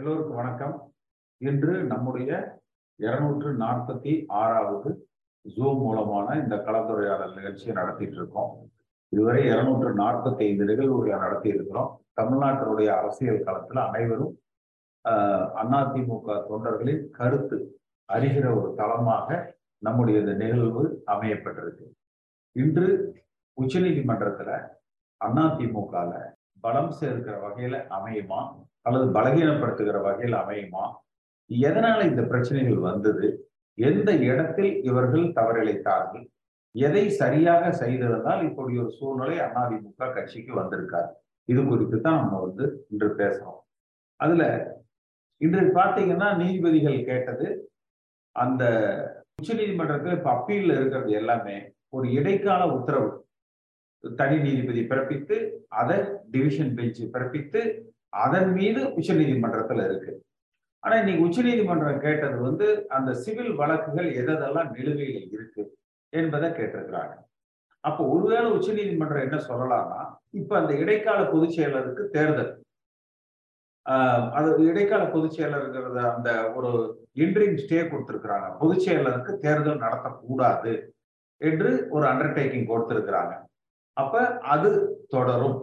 [0.00, 0.76] எல்லோருக்கும் வணக்கம்.
[1.36, 2.28] இன்று நம்முடைய
[2.96, 4.90] இருநூற்று நாற்பத்தி ஆறாவது
[5.48, 8.70] ஜூம் மூலமான இந்த கலந்துரையாடல் நிகழ்ச்சியை நடத்திட்டு இருக்கோம்.
[9.08, 11.90] இதுவரை இருநூற்று நாற்பத்தி ஐந்து நிகழ்வுகளை நடத்தி இருக்கிறோம்.
[12.20, 14.40] தமிழ்நாட்டினுடைய அரசியல் களத்துல அனைவரும்
[15.08, 17.58] அதிமுக தொண்டர்களின் கருத்து
[18.12, 21.86] அறிகிற ஒரு தளமாக நம்முடைய இந்த நிகழ்வு அமையப்பட்டிருக்கு.
[22.52, 22.88] இன்று
[23.60, 24.56] உச்சநீதிமன்றத்தில்
[25.24, 26.12] அதிமுகல
[26.60, 28.40] பலம் சேர்க்கிற வகையில அமையுமா?
[28.82, 30.84] அல்லது பலகீனப்படுத்துகிற வகையில் அமையுமா?
[31.50, 33.50] எதனால இந்த பிரச்சனைகள் வந்தது?
[33.74, 36.30] எந்த இடத்தில் இவர்கள் தவறிழைத்தார்கள்?
[36.74, 41.08] எதை சரியாக செய்திருந்தால் இப்படி ஒரு சூழ்நிலை அதிமுக கட்சிக்கு வந்திருக்காரு?
[41.44, 43.60] இது குறித்து தான் நம்ம வந்து இன்று பேசுறோம்.
[44.16, 44.42] அதுல
[45.36, 47.46] இன்று பார்த்தீங்கன்னா நீதிபதிகள் கேட்டது
[48.36, 48.64] அந்த
[49.38, 51.56] உச்ச நீதிமன்றத்தில் இப்ப அப்பீல்ல இருக்கிறது எல்லாமே
[51.88, 53.08] ஒரு இடைக்கால உத்தரவு.
[54.04, 55.36] தனி நீதிபதி பிறப்பித்து
[55.80, 55.98] அதை
[56.30, 57.60] டிவிஷன் பெஞ்ச் பிறப்பித்து
[58.08, 60.12] அதன் மீது உச்ச நீதிமன்றத்துல இருக்கு.
[60.82, 65.62] ஆனா இன்னைக்கு உச்ச நீதிமன்றம் கேட்டது வந்து அந்த சிவில் வழக்குகள் எதெல்லாம் நிலுவையில் இருக்கு
[66.12, 67.12] என்பதை கேட்டிருக்கிறாங்க.
[67.84, 70.00] அப்போ ஒருவேளை உச்ச நீதிமன்றம் என்ன சொல்லலாம்னா
[70.40, 72.52] இப்ப அந்த இடைக்கால பொதுச் செயலருக்கு தேர்தல்.
[74.38, 76.70] அது இடைக்கால பொதுச் செயலருங்கிறத அந்த ஒரு
[77.22, 78.48] இன்ட்ரீம் ஸ்டே கொடுத்துருக்குறாங்க.
[78.62, 80.72] பொதுச் செயலருக்கு தேர்தல் நடத்தக்கூடாது
[81.40, 83.32] என்று ஒரு அண்டர்டேக்கிங் கொடுத்துருக்குறாங்க.
[84.00, 84.22] அப்ப
[84.54, 84.70] அது
[85.08, 85.58] தொடரும்.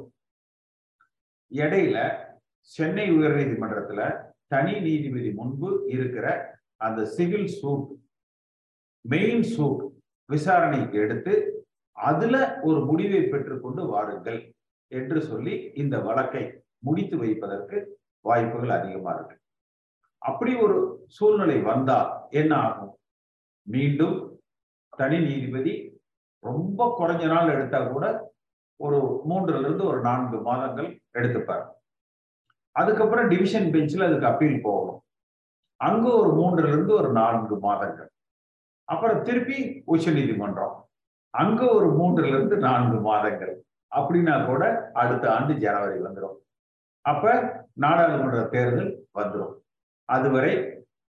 [1.52, 1.98] இடையில
[2.76, 4.02] சென்னை உயர்நீதிமன்றத்துல
[4.48, 6.28] தனி நீதிபதி முன்பு இருக்கிற
[6.78, 7.88] அந்த சிவில் சூட்
[9.06, 9.82] மெயின் சூட்
[10.30, 11.34] விசாரணைக்கு எடுத்து
[11.98, 14.40] அதுல ஒரு முடிவை பெற்றுக்கொண்டு வாருங்கள்
[14.92, 16.44] என்று சொல்லி இந்த வழக்கை
[16.80, 17.78] முடித்து வைப்பதற்கு
[18.26, 19.36] வாய்ப்புகள் அதிகமா இருக்கு.
[20.22, 22.94] அப்படி ஒரு சூழ்நிலை வந்தால் என்ன ஆகும்?
[23.68, 24.18] மீண்டும்
[24.98, 25.74] தனி நீதிபதி
[26.40, 28.34] ரொம்ப குறைஞ்ச நாள் எடுத்தா கூட
[28.76, 31.66] ஒரு மூன்றுல இருந்து ஒரு நான்கு மாதங்கள் எடுத்துப்பார்.
[32.72, 35.04] அதுக்கப்புறம் டிவிஷன் பெஞ்சில் அதுக்கு அப்பீல் போகணும்.
[35.76, 38.10] அங்க ஒரு மூன்றுல இருந்து ஒரு நான்கு மாதங்கள்.
[38.84, 40.90] அப்புறம் திருப்பி உச்ச நீதிமன்றம்
[41.30, 43.66] அங்க ஒரு மூன்றுல இருந்து நான்கு மாதங்கள்.
[43.96, 46.38] அப்படின்னா கூட அடுத்த ஆண்டு ஜனவரி வந்துடும்
[47.02, 47.26] அப்ப
[47.74, 49.54] நாடாளுமன்ற தேர்தல் வந்துடும்
[50.06, 50.54] அதுவரை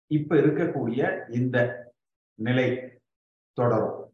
[0.06, 1.56] இப்ப இருக்கக்கூடிய இந்த
[2.34, 2.98] நிலை
[3.52, 4.05] தொடரும்.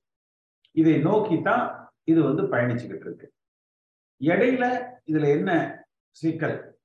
[0.73, 3.33] இதை நோக்கித்தான் இது வந்து பயணிச்சுக்கிட்டு இருக்கு.
[4.21, 4.65] இடையில
[5.07, 5.51] இதுல என்ன
[6.11, 6.81] சிக்கல்?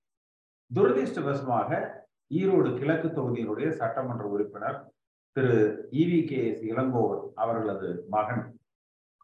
[0.76, 1.96] துரதிருஷ்டவசமாக
[2.30, 4.92] ஈரோடு கிழக்கு தொகுதியினுடைய சட்டமன்ற உறுப்பினர்
[5.32, 8.60] Thiru E V K S Elangovan அவர்களது மகன்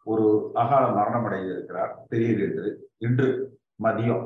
[0.03, 4.25] ஒரு அகால மரணம் அடைந்திருக்கிறார் திடீர் என்று இன்று மதியம்.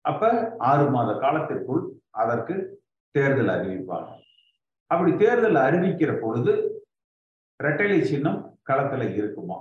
[0.00, 2.54] அப்ப ஆறு மாத காலத்திற்குள் அதற்கு
[3.10, 4.10] தேர்தல் அறிவிப்பாங்க.
[4.86, 6.71] அப்படி தேர்தல் அறிவிக்கிற பொழுது
[7.64, 8.40] ரெட்டைலை சின்னம்
[8.70, 9.58] களத்துல இருக்குமா?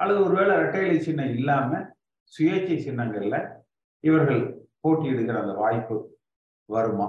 [0.00, 1.80] அல்லது ஒருவேளை ரெட்டைலை சின்னம் இல்லாம
[2.32, 3.36] சுயேட்சை சின்னங்கள்ல
[4.04, 4.42] இவர்கள்
[4.84, 5.96] போட்டியிடுகிற அந்த வாய்ப்பு
[6.68, 7.08] வருமா?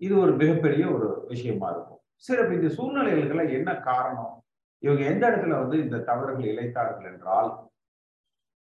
[0.00, 2.00] இது ஒரு மிகப்பெரிய ஒரு விஷயமா இருக்கும்.
[2.16, 4.34] சரி அப்ப இந்த சூழ்நிலைகளுக்கெல்லாம் என்ன காரணம்?
[4.82, 7.50] இவங்க எந்த இடத்துல வந்து இந்த தவறுகள் இழைத்தார்கள் என்றால்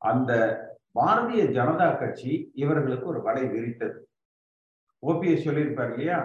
[0.01, 0.31] அந்த
[0.99, 3.97] பாரதிய ஜனதா கட்சி இவர்களுக்கு ஒரு வலை விரித்தது.
[5.03, 6.19] ஓபிஎஸ் சொல்லியிருப்பார் இல்லையா?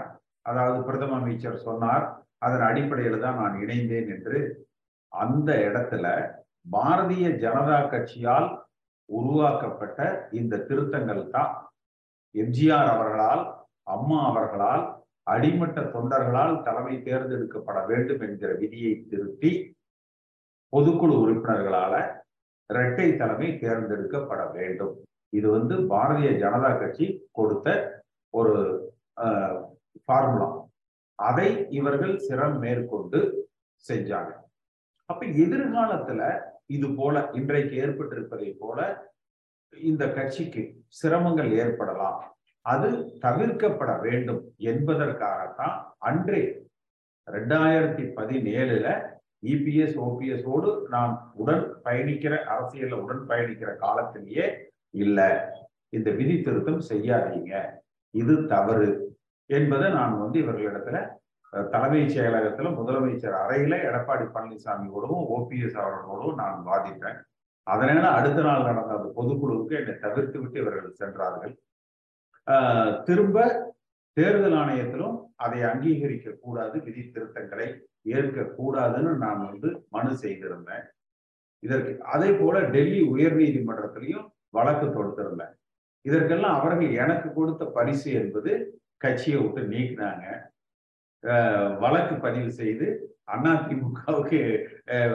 [0.49, 2.07] அதாவது பிரதம அமைச்சர் சொன்னார்
[2.43, 4.39] அதன் அடிப்படையில் தான் நான் இணைந்தேன் என்று
[5.13, 6.07] அந்த இடத்துல
[6.75, 8.49] பாரதிய ஜனதா கட்சியால்
[9.09, 9.99] உருவாக்கப்பட்ட
[10.41, 11.53] இந்த திருத்தங்கள் தான்.
[12.35, 13.43] எம்ஜிஆர் அவர்களால்
[13.95, 14.85] அம்மா அவர்களால்
[15.33, 19.53] அடிமட்ட தொண்டர்களால் தலைமை தேர்ந்தெடுக்கப்பட வேண்டும் என்கிற விதியை திருத்தி
[20.73, 21.95] பொதுக்குழு உறுப்பினர்களால
[22.71, 24.95] இரட்டை தலைமை தேர்ந்தெடுக்கப்பட வேண்டும்.
[25.33, 27.07] இது வந்து பாரதிய ஜனதா கட்சி
[27.39, 27.69] கொடுத்த
[28.35, 28.55] ஒரு
[30.05, 30.49] ஃபார்முலா
[31.29, 33.21] அதை இவர்கள் சிரம் மேற்கொண்டு
[33.89, 34.33] செஞ்சாங்க.
[35.07, 36.23] அப்ப எதிர்காலத்துல
[36.67, 38.81] இது போல இன்றைக்கு ஏற்பட்டிருப்பதை போல
[39.81, 40.63] இந்த கட்சிக்கு
[41.03, 42.21] சிரமங்கள் ஏற்படலாம்.
[42.73, 42.89] அது
[43.25, 46.43] தவிர்க்கப்பட வேண்டும் என்பதற்காகத்தான் அன்றே
[47.31, 48.87] ரெண்டாயிரத்தி பதினேழுல
[49.47, 54.47] இபிஎஸ் ஓபிஎஸோடு நான் உடன் பயணிக்கிற அரசியல உடன் பயணிக்கிற காலத்திலேயே
[54.91, 55.31] இல்லை.
[55.89, 57.53] இந்த விதி திருத்தம் செய்யாதீங்க.
[58.15, 58.91] இது தவறு.
[59.57, 60.99] என்பதை நான் வந்து இவர்களிடத்துல
[61.73, 67.19] தலைமைச் செயலகத்துல முதலமைச்சர் அறையில எடப்பாடி பழனிசாமியோடவும் ஓபிஎஸ் அவர்களோடும் நான் வாதிட்டேன்.
[67.67, 71.55] அதனால அடுத்த நாள் நடந்த அந்த பொதுக்குழுவுக்கு என்னை தவிர்த்து விட்டு இவர்கள் சென்றார்கள்.
[73.05, 73.39] திரும்ப
[74.17, 77.69] தேர்தல் ஆணையத்திலும் அதை அங்கீகரிக்க கூடாது விதி திருத்தங்களை
[78.15, 80.87] ஏற்க கூடாதுன்னு நான் வந்து மனு செய்திருந்தேன்.
[81.67, 84.27] இதற்கு அதே போல டெல்லி உயர் நீதிமன்றத்திலையும்
[84.57, 85.55] வழக்கு தொடுத்திருந்தேன்.
[86.05, 88.53] இதற்கெல்லாம் அவர்கள் எனக்கு கொடுத்த பரிசு என்பது
[89.01, 90.27] கட்சியை விட்டு நீக்கினாங்க.
[91.85, 92.87] வழக்கு பதிவு செய்து
[93.35, 94.41] அதிமுகவுக்கு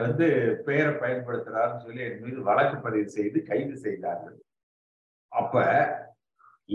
[0.01, 0.25] வந்து
[0.67, 4.37] பெயரை பயன்படுத்துறாருன்னு சொல்லி என் மீது வழக்கு பதிவு செய்து கைது செய்தார்கள்.
[5.31, 5.63] அப்ப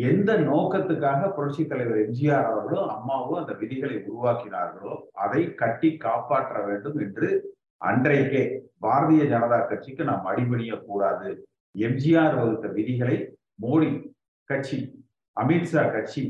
[0.08, 4.92] எந்த நோக்கத்துக்காக புரட்சி தலைவர் எம்ஜிஆர் அவர்களும் அம்மாவும் அந்த விதிகளை உருவாக்கினார்களோ
[5.24, 7.28] அதை கட்டி காப்பாற்ற வேண்டும் என்று
[7.80, 8.42] அன்றைக்கே
[8.84, 11.30] பாரதிய ஜனதா கட்சிக்கு நாம் அடிபணிய கூடாது
[11.74, 13.16] எம்ஜிஆர் வகுத்த விதிகளை
[13.64, 13.90] மோடி
[14.50, 14.78] கட்சி
[15.36, 16.22] அமித்ஷா கட்சி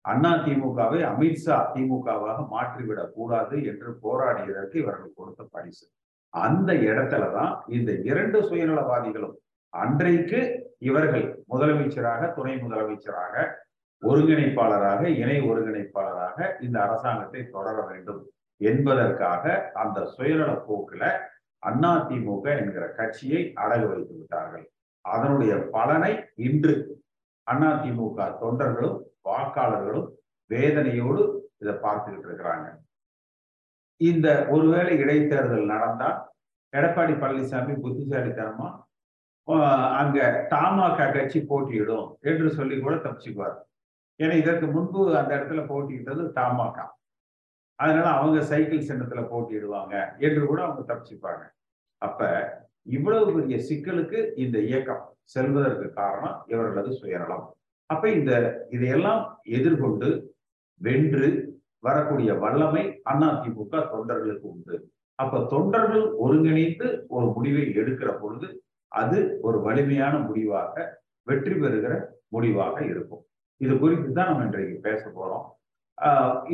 [0.00, 5.90] அண்ணா திமுகவை அமித்ஷா திமுகவாக மாற்றிவிடக் கூடாது என்று போராடியதற்கு இவர்கள் கொடுத்த பரிசு.
[6.28, 9.34] அந்த இடத்துலதான் இந்த இரண்டு சுயநலவாதிகளும்
[9.68, 10.40] அன்றைக்கு
[10.78, 13.46] இவர்கள் முதலமைச்சராக துணை முதலமைச்சராக
[14.02, 21.04] ஒருங்கிணைப்பாளராக இணை ஒருங்கிணைப்பாளராக இந்த அரசாங்கத்தை தொடர வேண்டும் என்பதற்காக அந்த சுயநல போக்குல
[21.58, 24.70] அண்ணா திமுக என்கிற கட்சியை அடகு வைத்து விட்டார்கள்.
[25.04, 26.99] அதனுடைய பலனை இன்று
[27.50, 28.98] அண்ணா திமுக தொண்டர்களும்
[29.28, 30.08] வாக்காளர்களும்
[30.50, 31.22] வேதனையோடு
[31.62, 32.68] இதை பார்த்துக்கிட்டு இருக்கிறாங்க.
[34.00, 36.18] இந்த ஒருவேளை இடைத்தேர்தல் நடந்தால்
[36.72, 38.68] எடப்பாடி பழனிசாமி புத்திசாலித்தனமா
[40.00, 40.18] அங்க
[40.52, 43.56] தமாக கட்சி போட்டியிடும் என்று சொல்லி கூட தப்பிச்சுக்குவார்.
[44.20, 46.76] ஏன்னா இதற்கு முன்பு அந்த இடத்துல போட்டியிட்டது தமாக
[47.78, 49.94] அதனால அவங்க சைக்கிள் சின்னத்துல போட்டியிடுவாங்க
[50.26, 51.42] என்று கூட அவங்க தப்பிச்சுப்பாங்க.
[52.02, 52.20] அப்ப
[52.86, 55.04] இவ்வளவு பெரிய சிக்கலுக்கு இந்த இயக்கம்
[55.34, 57.44] செல்வதற்கு காரணம் இவர்களது சுயநலம்.
[57.90, 58.32] அப்ப இந்த
[58.76, 59.22] இதையெல்லாம்
[59.58, 60.08] எதிர்கொண்டு
[60.80, 61.28] வென்று
[61.86, 62.82] வரக்கூடிய வல்லமை
[63.12, 64.76] அதிமுக தொண்டர்களுக்கு உண்டு.
[65.22, 68.48] அப்ப தொண்டர்கள் ஒருங்கிணைந்து ஒரு முடிவை எடுக்கிற பொழுது
[68.92, 70.74] அது ஒரு வலிமையான முடிவாக
[71.28, 71.94] வெற்றி பெறுகிற
[72.34, 73.22] முடிவாக இருக்கும்.
[73.60, 75.46] இது குறித்து தான் நம்ம இன்றைக்கு பேச போறோம்.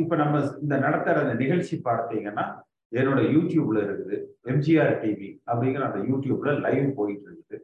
[0.01, 2.45] இப்ப நம்ம இந்த நடத்துற அந்த நிகழ்ச்சி பார்த்தீங்கன்னா
[2.91, 4.17] என்னோட யூடியூப்ல இருக்குது.
[4.51, 7.57] எம்ஜிஆர் டிவி அப்படிங்கிற அந்த யூடியூப்ல லைவ் போயிட்டு இருக்குது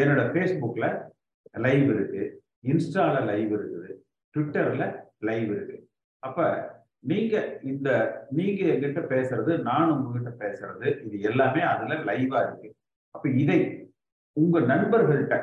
[0.00, 0.86] என்னோட ஃபேஸ்புக்ல
[1.66, 2.22] லைவ் இருக்கு.
[2.70, 3.90] இன்ஸ்டால லைவ் இருக்குது.
[4.34, 4.84] ட்விட்டர்ல
[5.28, 5.76] லைவ் இருக்கு.
[6.22, 6.48] அப்ப
[7.10, 7.34] நீங்க
[7.70, 7.88] இந்த
[8.38, 12.68] நீங்க எங்கிட்ட பேசுறது நான் உங்ககிட்ட பேசுறது இது எல்லாமே அதுல லைவா இருக்கு.
[13.14, 13.58] அப்ப இதை
[14.36, 15.36] உங்க நண்பர்கள்ட்ட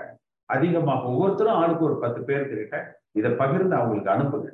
[0.49, 2.79] அதிகமாக ஒவ்வொருத்தரும் ஆளுக்கு ஒரு பத்து பேர்கிட்ட
[3.19, 4.49] இதை பகிர்ந்து அவங்களுக்கு அனுப்புங்க.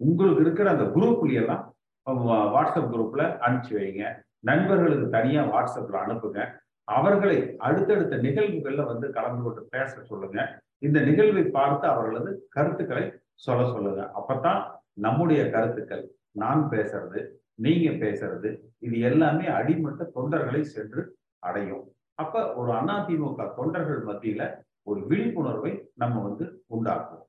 [0.00, 1.62] உங்களுக்கு இருக்கிற அந்த குரூப்ல எல்லாம்
[2.06, 4.04] வாட்ஸ்அப் குரூப்ல அனுப்பிச்சு வைங்க.
[4.38, 6.60] நண்பர்களுக்கு தனியா வாட்ஸ்அப்ல அனுப்புங்க.
[6.84, 10.62] அவர்களை அடுத்தடுத்த நிகழ்வுகள்ல வந்து கலந்து கொண்டு பேச சொல்லுங்க.
[10.78, 14.10] இந்த நிகழ்வை பார்த்து அவர்களது கருத்துக்களை சொல்ல சொல்லுங்க.
[14.20, 14.60] அப்பதான்
[14.92, 17.20] நம்முடைய கருத்துக்கள் நான் பேசுறது
[17.54, 21.84] நீங்க பேசுறது இது எல்லாமே அடிமட்ட தொண்டர்களை சென்று அடையும்.
[22.14, 24.42] அப்ப ஒரு அதிமுக தொண்டர்கள் மத்தியில
[24.82, 27.26] ஒரு விழிப்புணர்வை நம்ம வந்து உண்டாக்குவோம்.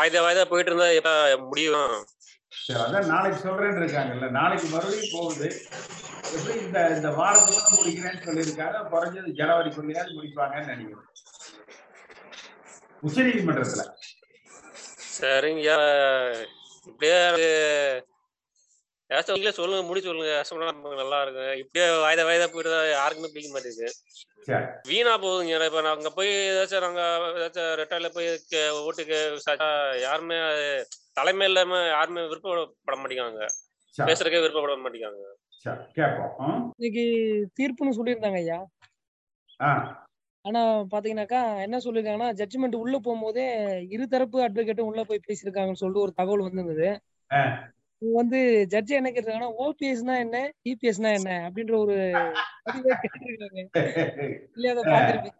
[0.00, 1.10] வயதா போயிட்டு இருந்தா எப்ப
[1.46, 1.94] முடியும்?
[2.52, 4.28] சரி அதான் நாளைக்கு சொல்றேன்னு இருக்காங்கல்ல.
[4.30, 5.48] நாளைக்கு மறுபடியும் போகுது.
[6.36, 11.06] எப்படி இந்த இந்த வாரத்துக்குள்ள முடிக்கிறேன்னு சொல்லியிருக்காங்க குறைஞ்சது ஜனவரிக்குள்ளேயாவது முடிப்பாங்கன்னு நினைக்கிறேன்.
[13.02, 13.84] உச்ச நீதிமன்றத்துல
[15.18, 15.70] சரிங்க
[16.86, 17.18] இப்படியே
[19.10, 20.34] ஏசவங்களே சொல்லுங்க முடி சொல்லுங்க.
[20.48, 20.66] சொன்னா
[21.00, 23.88] நல்லா இருக்கு இப்படியே வாய்தா வாய்தா போயிட்டு யாருக்குமே பிடிக்க மாட்டேங்குது.
[24.90, 25.66] வீணா போகுதுங்க.
[25.70, 27.02] இப்ப நாங்க போய் ஏதாச்சும் நாங்க
[27.38, 28.28] ஏதாச்சும் ரெட்டால போய்
[28.82, 29.18] ஓட்டுக்கு
[30.06, 30.38] யாருமே
[31.18, 33.42] தலைமை இல்லாம யாருமே விருப்பப்பட மாட்டேங்காங்க
[33.96, 35.24] பேசுறதுக்கே விருப்பப்பட மாட்டேங்காங்க
[36.78, 37.04] இன்னைக்கு
[37.58, 38.58] தீர்ப்புன்னு சொல்லியிருந்தாங்க ஐயா.
[40.44, 40.60] ஆனா
[40.92, 43.44] பாத்தீங்கன்னாக்கா என்ன சொல்லிருக்காங்கன்னா ஜட்ஜ்மெண்ட் உள்ள போகும்போதே
[43.96, 46.88] இருதரப்பு அட்வொகேட்டும் உள்ள போய் பேசியிருக்காங்கன்னு சொல்லிட்டு ஒரு தகவல் வந்திருந்தது.
[48.02, 51.96] வந்து ஜட்ஜ் என்ன கேட்டிருக்காங்கன்னா ஓபிஎஸ்னா என்ன இபிஎஸ்னா என்ன அப்படின்ற ஒரு
[54.96, 55.30] கேட்டிருக்காங்க.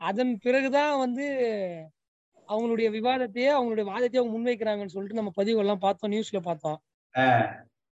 [0.00, 1.24] அதன் பிறகுதான் வந்து
[2.48, 6.82] அவங்களுடைய விவாதத்தையே அவங்களுடைய வாதத்தையே அவங்க முன்வைக்கிறாங்கன்னு சொல்லிட்டு நம்ம பதிவு எல்லாம் பார்த்தோம் நியூஸ்ல பார்த்தோம்.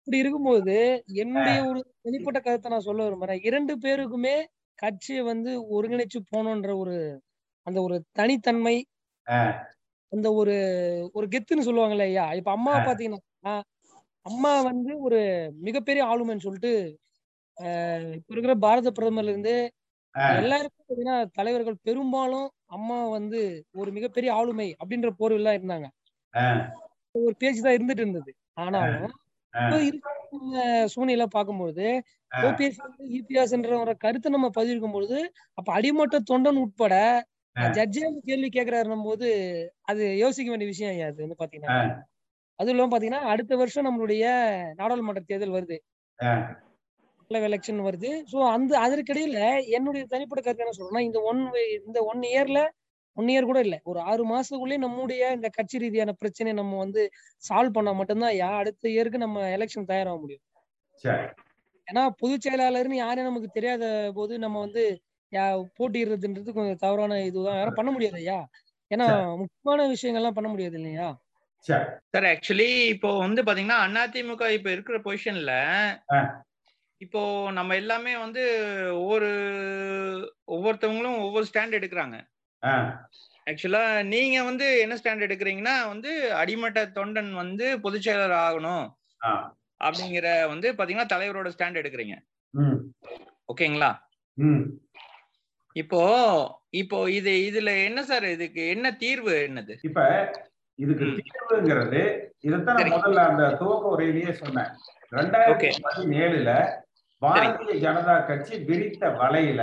[0.07, 3.41] இப்படி இருக்கும்போது என்னுடைய ஒரு தனிப்பட்ட கருத்தை நான் சொல்ல விரும்புறேன்.
[3.43, 4.45] இரண்டு பேருக்குமே
[4.79, 7.21] கட்சியை வந்து ஒருங்கிணைச்சு போகணுன்ற ஒரு
[7.67, 8.85] அந்த ஒரு தனித்தன்மை
[10.11, 10.55] அந்த ஒரு
[11.13, 12.33] ஒரு கெத்துன்னு சொல்லுவாங்கல்ல ஐயா?
[12.39, 13.61] இப்ப அம்மா பாத்தீங்கன்னா
[14.25, 15.19] அம்மா வந்து ஒரு
[15.61, 16.73] மிகப்பெரிய ஆளுமைன்னு சொல்லிட்டு
[18.17, 19.55] இப்ப இருக்கிற பாரத பிரதமர்ல இருந்து
[20.35, 23.39] எல்லாருக்கும் பாத்தீங்கன்னா தலைவர்கள் பெரும்பாலும் அம்மா வந்து
[23.73, 25.87] ஒரு மிகப்பெரிய ஆளுமை அப்படின்ற போர்வெல்லாம் இருந்தாங்க.
[27.19, 28.31] ஒரு பேச்சுதான் இருந்துட்டு இருந்தது.
[28.55, 29.13] ஆனாலும்
[30.87, 31.85] சூழ்நிலை பார்க்கும்போது
[32.41, 32.79] ஓபிஎஸ்
[33.17, 35.19] இபிஎஸ் என்ற ஒரு கருத்தை நம்ம பதிவிருக்கும் பொழுது
[35.57, 36.95] அப்ப அடிமட்ட தொண்டன் உட்பட
[37.73, 39.29] ஜட்ஜே கேள்வி கேட்கிறாருன்னும் போது
[39.83, 41.79] அது யோசிக்க வேண்டிய விஷயம் ஐயா அது வந்து பாத்தீங்கன்னா.
[42.59, 44.23] அதுவும் இல்லாம பாத்தீங்கன்னா அடுத்த வருஷம் நம்மளுடைய
[44.79, 45.77] நாடாளுமன்ற தேர்தல் வருது.
[47.31, 48.09] எலெக்ஷன் வருது.
[48.31, 49.39] ஸோ அந்த அதற்கிடையில
[49.77, 51.41] என்னுடைய தனிப்பட்ட கருத்து என்ன சொல்றேன்னா இந்த ஒன்
[51.79, 52.59] இந்த ஒன் இயர்ல
[53.17, 53.77] ஒன் இயர் கூட இல்ல.
[53.85, 57.01] ஒரு ஆறு மாசத்துக்குள்ளே நம்முடைய இந்த கட்சி ரீதியான பிரச்சனையை நம்ம வந்து
[57.43, 60.43] சால்வ் பண்ணா மட்டும்தான் யா அடுத்த இயருக்கு நம்ம எலெக்ஷன் தயாராக முடியும்.
[61.87, 63.83] ஏன்னா பொதுச் செயலாளர்னு யாரும் நமக்கு தெரியாத
[64.17, 64.83] போது நம்ம வந்து
[65.77, 67.59] போட்டிடுறதுன்றது கொஞ்சம் தவறான இதுதான்.
[67.59, 68.39] யாரும் பண்ண முடியாது ஐயா.
[68.91, 69.07] ஏன்னா
[69.41, 71.07] முக்கியமான விஷயங்கள்லாம் பண்ண முடியாது இல்லையா?
[71.67, 75.53] சார் ஆக்சுவலி இப்போ வந்து பாத்தீங்கன்னா அதிமுக இப்ப இருக்கிற பொசிஷன்ல
[77.01, 78.41] இப்போ நம்ம எல்லாமே வந்து
[78.93, 79.29] ஒவ்வொரு
[80.55, 82.17] ஒவ்வொருத்தவங்களும் ஒவ்வொரு ஸ்டாண்ட் எடுக்கிறாங்க.
[83.47, 88.85] ஆக்சுவலா நீங்க வந்து என்ன ஸ்டாண்ட் எடுக்கிறீங்கன்னா வந்து அடிமட்ட தொண்டன் வந்து பொதுச் செயலர் ஆகணும்.
[89.81, 92.15] அப்படிங்கிற வந்து பாத்தீங்கன்னா தலைவரோட ஸ்டாண்ட் எடுக்கிறீங்க.
[93.53, 93.91] ஓகேங்களா?
[95.75, 96.01] இப்போ
[96.81, 99.75] இப்போ இது இதுல என்ன சார் இதுக்கு என்ன தீர்வு என்னது?
[99.81, 100.01] இப்ப
[100.79, 102.01] இதுக்கு தீர்வுங்கிறது
[102.39, 104.71] இதைத்தான் முதல்ல அந்த துவக்க உரையிலேயே சொன்னேன்.
[105.11, 106.51] ரெண்டாயிரத்தி பதினேழுல
[107.21, 109.61] பாரதிய ஜனதா கட்சி விரித்த வலையில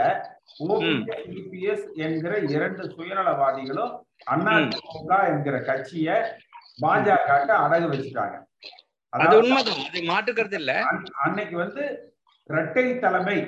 [0.65, 3.93] ஓபிஎஸ் என்கிற இரண்டு சுயநலவாதிகளும்
[4.33, 6.09] அதிமுக என்கிற கட்சிய
[6.83, 8.37] பாஜக அடகு வச்சுட்டாங்க.
[10.09, 10.73] மாற்றுக்கிறது இல்ல.
[11.25, 11.83] அன்னைக்கு வந்து
[12.49, 13.39] இரட்டை தலைமை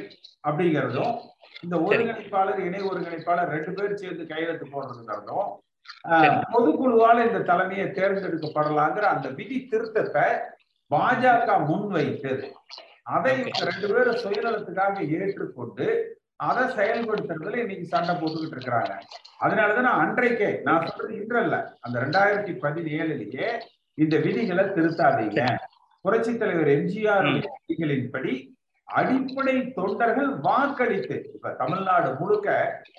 [0.48, 1.14] அப்படிங்கிறதும்
[1.62, 5.48] இந்த ஒருங்கிணைப்பாளர் இணை ஒருங்கிணைப்பாளர் ரெண்டு பேர் சேர்ந்து கையெழுத்து போடுறதுங்கிறதும்
[6.54, 10.26] பொதுக்குழுவால இந்த தலைமையை தேர்ந்தெடுக்கப்படலாங்கிற அந்த விதி திருத்தத்தை
[10.90, 12.46] பாஜக முன்வைத்தது.
[13.02, 13.34] அதை
[13.68, 18.92] ரெண்டு பேரும் சுயநலத்துக்காக ஏற்றுக்கொண்டு அதை செயல்படுத்துறதுல இன்னைக்கு சண்டை போட்டுக்கிட்டு இருக்கிறாங்க.
[19.44, 23.48] அதனாலதான் நான் அன்றைக்கே நான் சொல்றது இன்றல்ல அந்த ரெண்டாயிரத்தி பதினேழுலயே
[23.94, 25.42] இந்த விதிகளை திருத்தாதீங்க.
[26.00, 28.47] புரட்சி தலைவர் எம்ஜிஆர் விதிகளின்படி
[28.88, 32.48] அடிப்படை தொண்டர்கள் வாக்களித்து இப்ப தமிழ்நாடு முழுக்க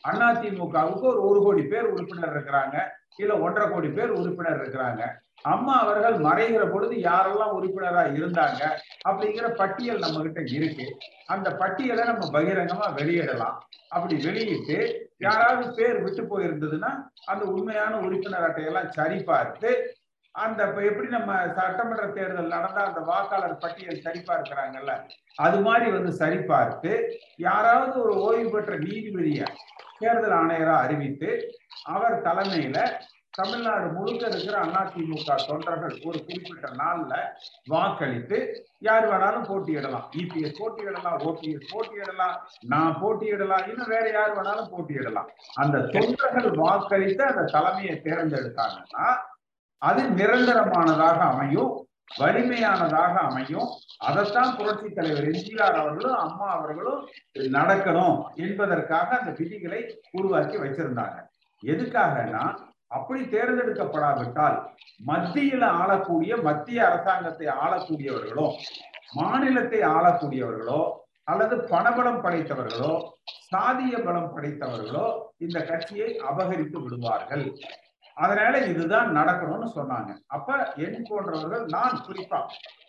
[0.09, 2.77] அதிமுகவுக்கு ஒரு ஒரு கோடி பேர் உறுப்பினர் இருக்கிறாங்க
[3.15, 5.01] இல்ல ஒன்றரை கோடி பேர் உறுப்பினர் இருக்கிறாங்க.
[5.41, 8.61] அம்மா அவர்கள் மறைகிற பொழுது யாரெல்லாம் உறுப்பினரா இருந்தாங்க
[9.09, 10.85] அப்படிங்கிற பட்டியல் நம்ம கிட்ட இருக்கு.
[11.27, 13.57] அந்த பட்டியலை நம்ம பகிரங்கமா வெளியிடலாம்.
[13.89, 16.91] அப்படி வெளியிட்டு யாராவது பேர் விட்டு போயிருந்ததுன்னா
[17.25, 19.97] அந்த உண்மையான உறுப்பினர் அட்டையெல்லாம் சரி பார்த்து
[20.31, 24.93] அந்த இப்ப எப்படி நம்ம சட்டமன்ற தேர்தல் நடந்தா அந்த வாக்காளர் பட்டியல் சரிபார்க்கிறாங்கல்ல
[25.35, 26.91] அது மாதிரி வந்து சரிபார்த்து
[27.37, 29.45] யாராவது ஒரு ஓய்வு பெற்ற நீதிபதிய
[29.99, 31.51] தேர்தல் ஆணையரா அறிவித்து
[31.83, 32.77] அவர் தலைமையில
[33.31, 37.13] தமிழ்நாடு முழுக்க இருக்கிற அதிமுக தொண்டர்கள் ஒரு குறிப்பிட்ட நாள்ல
[37.67, 40.05] வாக்களித்து யார் வேணாலும் போட்டியிடலாம்.
[40.15, 45.29] இபிஎஸ் போட்டியிடலாம் ஓபிஎஸ் போட்டியிடலாம் நான் போட்டியிடலாம் இன்னும் வேற யார் வேணாலும் போட்டியிடலாம்.
[45.55, 49.17] அந்த தொண்டர்கள் வாக்களித்து அந்த தலைமையை தேர்ந்தெடுத்தாங்கன்னா
[49.81, 51.71] அது நிரந்தரமானதாக அமையும்
[52.19, 53.67] வலிமையானதாக அமையும்.
[54.07, 57.01] அதைத்தான் புரட்சி தலைவர் எம்ஜிஆர் அவர்களும் அம்மா அவர்களும்
[57.57, 59.81] நடக்கணும் என்பதற்காக அந்த விதிகளை
[60.17, 61.17] உருவாக்கி வச்சிருந்தாங்க.
[61.63, 62.43] எதுக்காகனா
[62.97, 64.57] அப்படி தேர்ந்தெடுக்கப்படாவிட்டால்
[65.09, 68.47] மத்தியில ஆளக்கூடிய மத்திய அரசாங்கத்தை ஆளக்கூடியவர்களோ
[69.19, 70.81] மாநிலத்தை ஆளக்கூடியவர்களோ
[71.31, 72.93] அல்லது பணபலம் படைத்தவர்களோ
[73.51, 75.05] சாதிய பலம் படைத்தவர்களோ
[75.45, 77.45] இந்த கட்சியை அபகரித்து விடுவார்கள்.
[78.23, 80.11] அதனால இதுதான் நடக்கணும்னு சொன்னாங்க.
[80.27, 82.39] அப்ப என் போன்றவர்கள் நான் குறிப்பா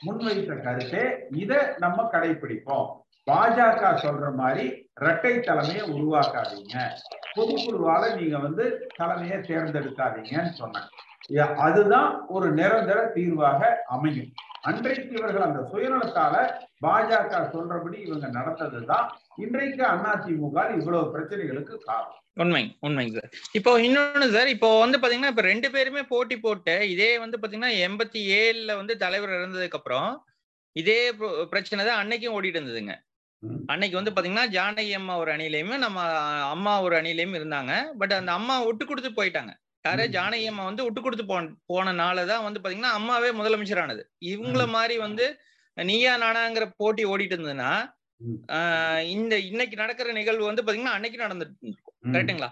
[0.07, 1.05] முன்வைத்த கருத்தே
[1.43, 2.89] இதை நம்ம கடைபிடிப்போம்
[3.27, 4.65] பாஜக சொல்ற மாதிரி
[5.01, 6.77] இரட்டை தலைமையை உருவாக்காதீங்க.
[7.37, 8.65] பொதுக்குழுவால நீங்க வந்து
[8.97, 10.91] தலைமையை தேர்ந்தெடுக்காதீங்கன்னு சொன்னாங்க
[11.65, 13.61] அதுதான் ஒரு நிரந்தர தீர்வாக
[13.97, 14.31] அமையும்.
[14.69, 16.35] அன்றைக்கு இவர்கள் அந்த சுயநலத்தால
[16.85, 19.07] பாஜக சொல்றபடி இவங்க நடந்ததுதான்
[19.45, 19.83] இன்றைக்கு
[20.15, 22.17] அதிமுக இவ்வளவு பிரச்சனைகளுக்கு காரணம்.
[22.43, 23.31] உண்மை உண்மைங்க சார்.
[23.59, 28.21] இப்போ இன்னொன்னு சார் இப்போ வந்து பாத்தீங்கன்னா இப்ப ரெண்டு பேருமே போட்டி போட்டு இதே வந்து பாத்தீங்கன்னா எண்பத்தி
[28.41, 30.11] ஏழுல வந்து தலைவர் இறந்ததுக்கு அப்புறம்
[30.77, 31.01] இதே
[31.53, 32.95] பிரச்சனை தான் அன்னைக்கும் ஓடிட்டு இருந்ததுங்க.
[33.73, 36.01] அன்னைக்கு வந்து பாத்தீங்கன்னா ஜானகி அம்மா ஒரு அணிலையுமே நம்ம
[36.55, 37.73] அம்மா ஒரு அணிலையும் இருந்தாங்க.
[38.01, 39.53] பட் அந்த அம்மா விட்டு கொடுத்து போயிட்டாங்க.
[39.85, 41.37] யாரு ஜானகி அம்மா வந்து விட்டு கொடுத்து போ
[41.71, 44.03] போனனாலதான் வந்து பாத்தீங்கன்னா அம்மாவே முதலமைச்சரானது.
[44.33, 45.27] இவங்கள மாதிரி வந்து
[45.77, 47.73] நீயா நானாங்கிற போட்டி ஓடிட்டு இருந்ததுன்னா
[49.15, 51.73] இந்த இன்னைக்கு நடக்கிற நிகழ்வு வந்து பாத்தீங்கன்னா அன்னைக்கு நடந்துட்டு
[52.15, 52.51] கரெக்டுங்களா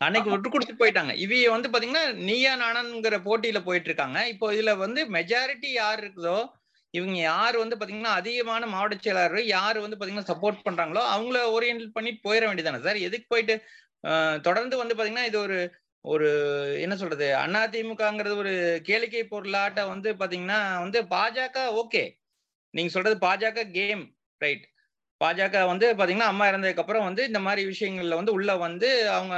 [0.00, 1.12] அன்னைக்கு விட்டு கொடுத்து போயிட்டாங்க.
[1.24, 6.38] இவைய வந்து பாத்தீங்கன்னா நீயா நானங்கிற போட்டியில போயிட்டு இருக்காங்க இப்போ இதுல வந்து மெஜாரிட்டி யார் இருக்குதோ
[6.94, 12.20] இவங்க யார் வந்து பாத்தீங்கன்னா அதிகமான மாவட்ட செயலாளர் யார் வந்து பாத்தீங்கன்னா சப்போர்ட் பண்றாங்களோ அவங்கள ஓரியன்ட் பண்ணிட்டு
[12.26, 13.00] போயிட வேண்டியதானே சார்.
[13.08, 13.54] எதுக்கு போயிட்டு
[14.42, 15.58] தொடர்ந்து வந்து பாத்தீங்கன்னா இது ஒரு
[16.04, 16.28] ஒரு
[16.84, 17.26] என்ன சொல்றது
[17.62, 18.52] அதிமுகங்கிறது ஒரு
[18.88, 22.02] கேளிக்கை பொருளாட்ட வந்து பாத்தீங்கன்னா வந்து பாஜக ஓகே.
[22.74, 24.02] நீங்க சொல்றது பாஜக கேம்
[24.40, 24.64] ரைட்
[25.20, 29.36] பாஜக வந்து பாத்தீங்கன்னா அம்மா இறந்ததுக்கு அப்புறம் வந்து இந்த மாதிரி விஷயங்கள்ல வந்து உள்ள வந்து அவங்க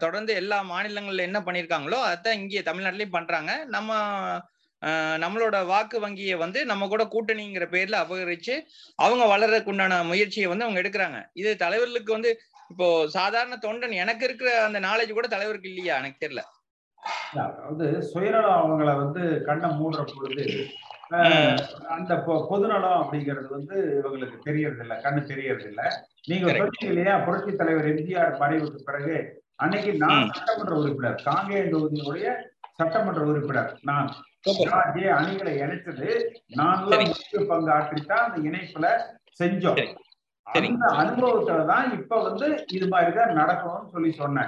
[0.00, 3.52] தொடர்ந்து எல்லா மாநிலங்கள்ல என்ன பண்ணிருக்காங்களோ அதான் இங்கே தமிழ்நாட்டிலயும் பண்றாங்க.
[3.76, 3.90] நம்ம
[5.22, 8.54] நம்மளோட வாக்கு வங்கியை வந்து நம்ம கூட கூட்டணிங்கிற பேர்ல அபகரிச்சு
[8.98, 11.18] அவங்க வளர்றதுக்குண்டான முயற்சியை வந்து அவங்க எடுக்கிறாங்க.
[11.34, 12.30] இது தலைவர்களுக்கு வந்து
[12.70, 15.94] இப்போ சாதாரண தொண்டன் எனக்கு இருக்கிற அந்த நாலேஜ் கூட தலைவருக்கு இல்லையா?
[16.00, 16.42] எனக்கு தெரியல.
[17.34, 20.44] அதாவது சுயநலம் அவங்கள வந்து கண்ணை மூடுற பொழுது
[21.94, 22.12] அந்த
[22.48, 25.82] பொதுநலம் அப்படிங்கிறது வந்து இவங்களுக்கு தெரியறது இல்ல கண்ணு தெரியறது இல்ல
[26.28, 29.14] நீங்க சொன்னீங்க இல்லையா புரட்சி தலைவர் எம்ஜிஆர் மறைவுக்கு பிறகு
[29.56, 32.26] அன்னைக்கு நான் சட்டமன்ற உறுப்பினர் காங்கேயம் தொகுதியினுடைய
[32.78, 34.10] சட்டமன்ற உறுப்பினர் நான்.
[35.16, 36.10] அணிகளை இணைச்சது
[36.58, 38.86] முக்கிய பங்கு ஆற்றித்தான் அந்த இணைப்புல
[39.40, 39.80] செஞ்சோம்.
[40.52, 44.46] அந்த அனுபவத்துல தான் இப்ப வந்து இது மாதிரிதான் நடக்கணும்னு சொல்லி சொன்னேன்.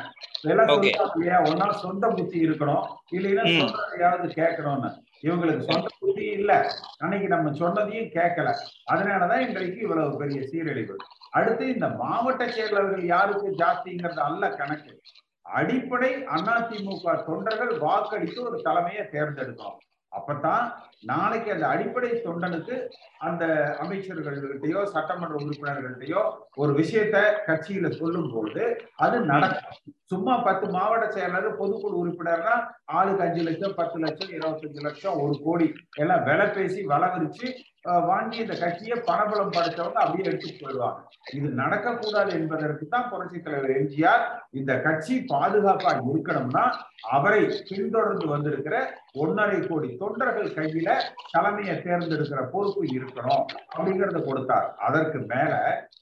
[1.14, 1.40] இல்லையா?
[1.40, 2.86] ஒன்னா சொந்த புத்தி இருக்கணும்.
[3.12, 4.92] இல்லைன்னா சொல்றதையாவது கேட்கணும்னு.
[5.22, 6.70] இவங்களுக்கு சொந்த புத்தி இல்ல.
[6.98, 8.54] அன்னைக்கு நம்ம சொன்னதையும் கேட்கல.
[8.92, 10.96] அதனாலதான் இன்றைக்கு இவ்வளவு பெரிய சீரழிவு.
[11.30, 15.00] அடுத்து இந்த மாவட்ட செயலாளர்கள் யாருக்கு ஜாஸ்திங்கிறது அல்ல கணக்கு.
[15.42, 19.76] அடிப்படை அதிமுக தொண்டர்கள் வாக்களித்து ஒரு தலைமையை தேர்ந்தெடுக்கணும்.
[20.12, 20.64] அப்பதான்
[21.02, 22.74] நாளைக்கு அந்த அடிப்படை தொண்டனுக்கு
[23.18, 23.44] அந்த
[23.80, 26.22] அமைச்சர்கள்கிட்டயோ சட்டமன்ற உறுப்பினர்கள்ட்டயோ
[26.56, 28.64] ஒரு விஷயத்த கட்சியில சொல்லும் பொழுது
[28.96, 29.78] அது நடக்கும்.
[30.04, 32.54] சும்மா பத்து மாவட்ட செயலர் பொதுக்குழு உறுப்பினர்னா
[32.92, 37.48] ஆளுக்கு அஞ்சு லட்சம் பத்து லட்சம் இருபத்தஞ்சு லட்சம் ஒரு கோடி எல்லாம் விலை பேசி வளவிரிச்சு
[37.84, 40.98] வாங்கி இந்த கட்சியை பணபலம் படைச்சவங்க அப்படியே எடுத்துட்டு போயிடுவாங்க
[41.36, 46.64] இது நடக்கக்கூடாது என்பதற்கு தான் புரட்சி தலைவர் எம்ஜிஆர் இந்த கட்சி பாதுகாப்பா இருக்கணும்னா
[47.10, 48.76] அவரை பின்தொடர்ந்து வந்திருக்கிற
[49.22, 50.88] ஒன்னரை கோடி தொண்டர்கள் கையில
[51.32, 53.44] தலைமையை தேர்ந்தெடுக்கிற பொறுப்பு இருக்கணும்
[53.74, 54.68] அப்படிங்கறத கொடுத்தார்.
[54.78, 55.52] அதற்கு மேல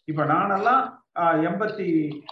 [0.04, 0.84] இப்ப நானெல்லாம்
[1.48, 1.86] எண்பத்தி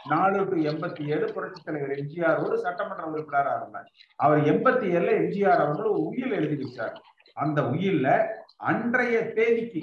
[0.07, 3.89] நாலு டு எண்பத்தி ஏழு புரட்சி தலைவர் எம்ஜிஆரோடு சட்டமன்ற உறுப்பினராக இருந்தார்
[4.19, 6.97] அவர் எண்பத்தி ஏழுல எம்ஜிஆர் அவர்கள் ஒரு உயில் எழுதி வச்சார்.
[7.37, 8.09] அந்த உயில்ல
[8.57, 9.79] அன்றைய தேதிக்கு.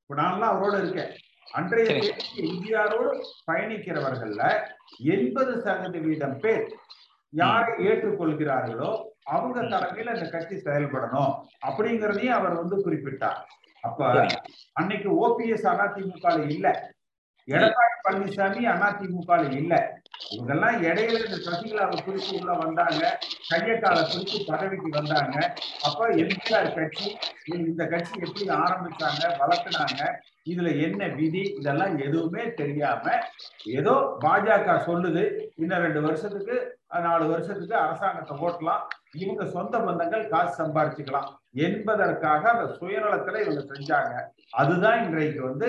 [0.00, 1.16] இப்ப நான்லாம் அவரோட இருக்கேன்.
[1.52, 4.62] அன்றைய தேதிக்கு எம்ஜிஆரோடு பயணிக்கிறவர்கள்ல
[4.98, 6.72] எண்பது சதவீதம் பேர்
[7.28, 11.32] யாரை ஏற்றுக்கொள்கிறார்களோ அவங்க தலைமையில இந்த கட்சி செயல்படணும்
[11.66, 13.40] அப்படிங்கிறதையும் அவர் வந்து குறிப்பிட்டார்.
[13.80, 14.28] அப்ப
[14.72, 16.94] அன்னைக்கு ஓபிஎஸ் அதிமுக இல்ல.
[17.46, 20.01] எடப்பாடி பழனிசாமி அதிமுக இல்ல.
[20.32, 23.00] இவங்கெல்லாம் இடையில இந்த சசிகலாவை குறித்து உள்ள வந்தாங்க.
[23.50, 25.36] கையக்கால குறித்து பதவிக்கு வந்தாங்க.
[25.88, 27.06] அப்ப எம்ஜிஆர் கட்சி
[27.70, 30.02] இந்த கட்சி எப்படி ஆரம்பிச்சாங்க வளர்த்துனாங்க
[30.52, 33.04] இதுல என்ன விதி இதெல்லாம் எதுவுமே தெரியாம
[33.78, 35.22] ஏதோ பாஜக சொல்லுது
[35.62, 36.56] இன்னும் ரெண்டு வருஷத்துக்கு
[37.04, 38.82] நாலு வருஷத்துக்கு அரசாங்கத்தை ஓட்டலாம்
[39.22, 41.28] இவங்க சொந்த பந்தங்கள் காசு சம்பாரிச்சுக்கலாம்
[41.66, 44.14] என்பதற்காக அந்த சுயநலத்துல இவங்க செஞ்சாங்க.
[44.60, 45.68] அதுதான் இன்றைக்கு வந்து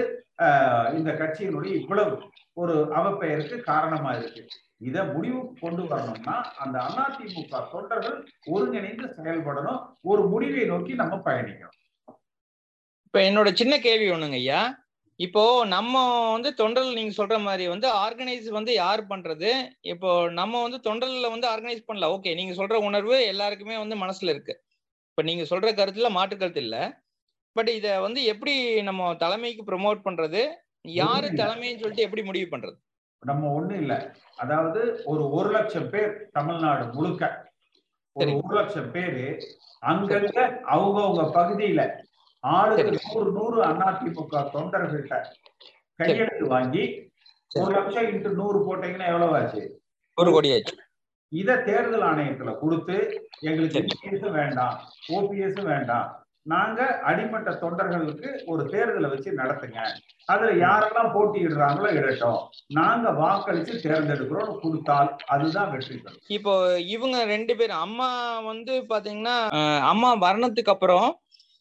[0.99, 2.13] இந்த கட்சியினுடைய இவ்வளவு
[2.53, 4.47] ஒரு அவப்பெயருக்கு காரணமா இருக்கு.
[4.77, 9.79] இத முடிவு கொண்டு வரணும்னா அந்த அதிமுக தொண்டர்கள் ஒருங்கிணைந்து செயல்படணும்.
[10.01, 11.77] ஒரு முடிவை நோக்கி நம்ம பயணிக்கணும்.
[13.05, 14.61] இப்ப என்னோட சின்ன கேள்வி ஒண்ணுங்க ஐயா.
[15.19, 15.95] இப்போ நம்ம
[16.31, 19.49] வந்து தொண்டர்கள் நீங்க சொல்ற மாதிரி வந்து ஆர்கனைஸ் வந்து யார் பண்றது?
[19.81, 22.07] இப்போ நம்ம வந்து தொண்டர்ல வந்து ஆர்கனைஸ் பண்ணல.
[22.15, 24.55] ஓகே நீங்க சொல்ற உணர்வு எல்லாருக்குமே வந்து மனசுல இருக்கு.
[25.09, 26.83] இப்ப நீங்க சொல்ற கருத்துல மாற்று கருத்து இல்லை.
[27.55, 30.43] பட் இதை வந்து எப்படி நம்ம தலைமைக்கு ப்ரொமோட் பண்றது?
[30.85, 32.77] யாரு தலைமைன்னு சொல்லிட்டு எப்படி முடிவு பண்றது?
[33.19, 34.15] நம்ம ஒண்ணு இல்ல.
[34.35, 37.51] அதாவது ஒரு ஒரு லட்சம் பேர் தமிழ்நாடு முழுக்க.
[38.11, 39.39] ஒரு ஒரு லட்சம் பேரு
[39.81, 42.01] அங்கங்க அவங்கவுங்க பகுதியில
[42.39, 45.21] ஆளுக்கு நூறு நூறு அதிமுக தொண்டர்கள்ட்ட
[45.95, 47.11] கையெழுத்து வாங்கி
[47.51, 49.79] ஒரு லட்சம் இன்ட்டு நூறு போட்டீங்கன்னா எவ்வளவு ஆச்சு
[50.13, 50.75] ஒரு கோடி ஆச்சு
[51.31, 54.75] இத தேர்தல் ஆணையத்துல கொடுத்து எங்களுக்கு வேண்டாம்
[55.13, 56.22] ஓபிஎஸ் வேண்டாம்.
[56.51, 56.79] நாங்க
[57.09, 59.79] அடிமட்ட தொண்டர்களுக்கு ஒரு தேர்தலை வச்சு நடத்துங்க.
[60.31, 62.39] அதுல யாரெல்லாம் போட்டியிடுறாங்களோ இடட்டும்.
[62.77, 66.23] நாங்க வாக்களிச்சு தேர்ந்தெடுக்கிறோம் கொடுத்தால் அதுதான் வெற்றி பெறும்.
[66.37, 66.53] இப்போ
[66.95, 68.09] இவங்க ரெண்டு பேரும் அம்மா
[68.51, 69.35] வந்து பாத்தீங்கன்னா
[69.91, 71.07] அம்மா வரணத்துக்கு அப்புறம்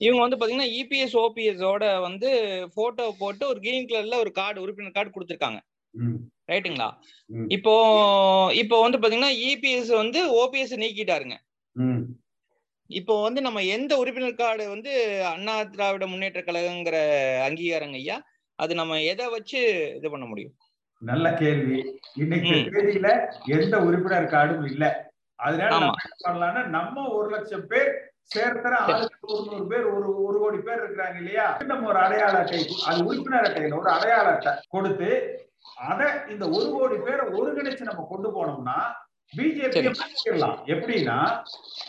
[0.00, 2.30] இவங்க வந்து பாத்தீங்கன்னா இபிஎஸ் ஓபிஎஸ் ஓட வந்து
[2.78, 5.60] போட்டோ போட்டு ஒரு கிரீன் கலர்ல ஒரு கார்டு உறுப்பினர் கார்டு கொடுத்துருக்காங்க.
[6.50, 6.88] ரைட்டுங்களா?
[7.56, 7.74] இப்போ
[8.62, 11.36] இப்போ வந்து பாத்தீங்கன்னா இபிஎஸ் வந்து ஓபிஎஸ் நீக்கிட்டாருங்க.
[12.92, 14.92] இப்போ வந்து நம்ம எந்த உறுப்பினர் கார்டு வந்து
[15.30, 16.96] அண்ணா திராவிட முன்னேற்ற கழகங்கிற
[17.46, 18.16] அங்கீகாரங்க ஐயா?
[18.58, 19.60] அது நம்ம எதை வச்சு
[19.98, 20.54] இது பண்ண முடியும்?
[21.02, 21.78] நல்ல கேள்வி.
[22.16, 23.08] இன்னைக்கு தேதியில
[23.54, 24.84] எந்த உறுப்பினர் கார்டும் இல்ல.
[25.38, 27.90] அதனால நம்ம என்ன பண்ணலாம்னா நம்ம ஒரு லட்சம் பேர்
[29.28, 31.46] ஒரு நூறு பேர் ஒரு ஒரு கோடி பேர் இருக்கிறாங்க இல்லையா?
[31.70, 35.08] நம்ம ஒரு அடையாள அட்டை அது உறுப்பினர் அட்டையில ஒரு அடையாள அட்டை கொடுத்து
[35.88, 38.76] அதை இந்த ஒரு கோடி பேரை ஒருங்கிணைச்சு நம்ம கொண்டு போனோம்னா
[39.36, 41.18] பிஜேபி மாற்றிடலாம் எப்படின்னா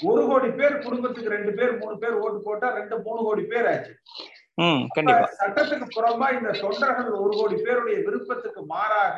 [0.10, 3.94] ஒரு கோடி பேர் குடும்பத்துக்கு ரெண்டு பேர் மூணு பேர் ஓட்டு போட்டா ரெண்டு மூணு கோடி பேர் ஆச்சு.
[5.38, 9.18] சட்டத்துக்கு புறம்பா இந்த தொண்டர்கள் ஒரு கோடி பேருடைய விருப்பத்துக்கு மாறாக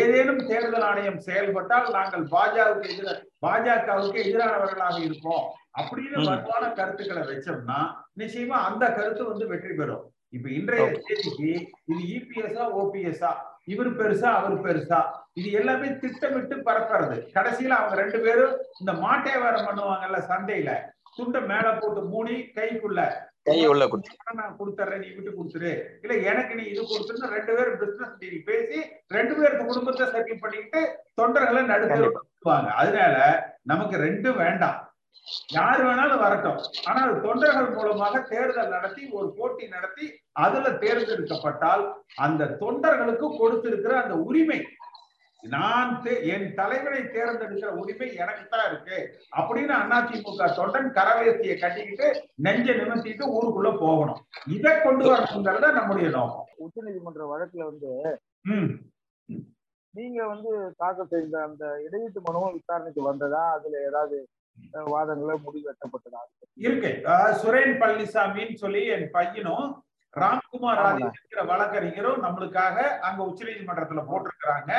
[0.00, 5.44] ஏதேனும் தேர்தல் ஆணையம் செயல்பட்டால் நாங்கள் பாஜகவுக்கு எதிர பாஜகவுக்கு எதிரானவர்களாக இருப்போம்.
[5.80, 7.80] அப்படின்னு வலுவான கருத்துக்களை வச்சோம்னா
[8.20, 10.04] நிச்சயமா அந்த கருத்து வந்து வெற்றி பெறும்.
[10.36, 11.50] இப்ப இன்றைய தேதிக்கு
[11.90, 13.30] இது இபிஎஸ்ஆ ஓபிஎஸ்ஆ
[13.68, 15.00] இவர் பெருசா அவர் பெருசா.
[15.34, 17.16] இது எல்லாமே திட்டமிட்டு பரப்புறது.
[17.36, 20.70] கடைசியில அவங்க ரெண்டு பேரும் இந்த மாட்டே வேற பண்ணுவாங்கல்ல சந்தையில.
[21.16, 23.00] துண்டை மேல போட்டு மூடி கைக்குள்ள.
[23.48, 23.84] கை உள்ள
[24.40, 25.70] நான் கொடுத்துறேன் நீ விட்டு கொடுத்துரு.
[26.02, 28.78] இல்ல எனக்கு நீ இது கொடுத்துருன்னு ரெண்டு பேரும் பிசினஸ் டீல் பேசி
[29.16, 30.80] ரெண்டு பேருக்கு குடும்பத்தை செட்டில் பண்ணிக்கிட்டு
[31.20, 33.16] தொண்டர்களை நடுவாங்க அதனால
[33.62, 34.78] நமக்கு ரெண்டும் வேண்டாம்.
[35.56, 36.60] யார் வேணாலும் வரட்டும்.
[36.90, 40.06] ஆனால் தொண்டர்கள் மூலமாக தேர்தல் நடத்தி ஒரு போட்டி நடத்தி
[40.44, 41.82] அதுல தேர்ந்தெடுக்கப்பட்டால்
[42.26, 44.60] அந்த தொண்டர்களுக்கு கொடுத்திருக்கிற அந்த உரிமை
[45.42, 45.92] நான்
[46.32, 48.96] என் தலைவரை தேர்ந்தெடுக்கிற உரிமை எனக்கு தான் இருக்கு.
[49.38, 52.08] அப்படின்னு அதிமுக தொண்டன் கரவேசியை கட்டிக்கிட்டு
[52.46, 54.20] நெஞ்ச நிமித்திட்டு ஊருக்குள்ள போகணும்.
[54.56, 56.48] இதை கொண்டு வரணுங்கிறத நம்முடைய நோக்கம்.
[56.64, 57.92] உச்ச நீதிமன்ற வழக்குல வந்து
[59.94, 63.40] நீங்க வந்து தாக்கல் செய்த அந்த இடையீட்டு மனுவும் விசாரணைக்கு வந்ததா?
[63.56, 64.18] அதுல ஏதாவது
[64.94, 66.20] வாதங்களை முடிவெட்டப்பட்டதா
[66.66, 66.90] இருக்கு.
[67.42, 69.68] சுரேன் பழனிசாமின்னு சொல்லி என் பையனும்
[70.14, 72.76] ராம்குமார் ஆதிங்கிற வழக்கறிஞரும் நம்மளுக்காக
[73.08, 74.72] அங்க உச்ச நீதிமன்றத்துல போட்டிருக்கிறாங்க.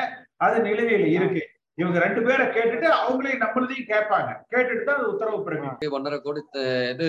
[0.46, 1.44] அது நிலுவையில இருக்கு.
[1.78, 4.32] இவங்க ரெண்டு பேரை கேட்டுட்டு அவங்களையும் நம்மளதையும் கேட்பாங்க.
[4.54, 5.91] கேட்டுட்டு தான் உத்தரவு பிறகு.
[5.91, 6.41] ஒன்றரை கோடி
[6.94, 7.08] இது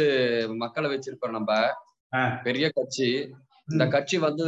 [0.57, 1.53] மக்களை வச்சிருக்கோம் நம்ம.
[2.43, 3.09] பெரிய கட்சி.
[3.69, 3.85] இந்த.
[3.89, 4.45] கட்சி வந்து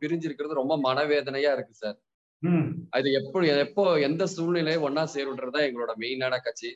[0.00, 1.96] பிரிஞ்சிருக்கிறது ரொம்ப மனவேதனையா இருக்கு சார்.
[2.90, 6.70] அது எப்போ எப்போ எந்த சூழ்நிலையை ஒன்னா சேருன்றதுதான் எங்களோட மெயினான கட்சி.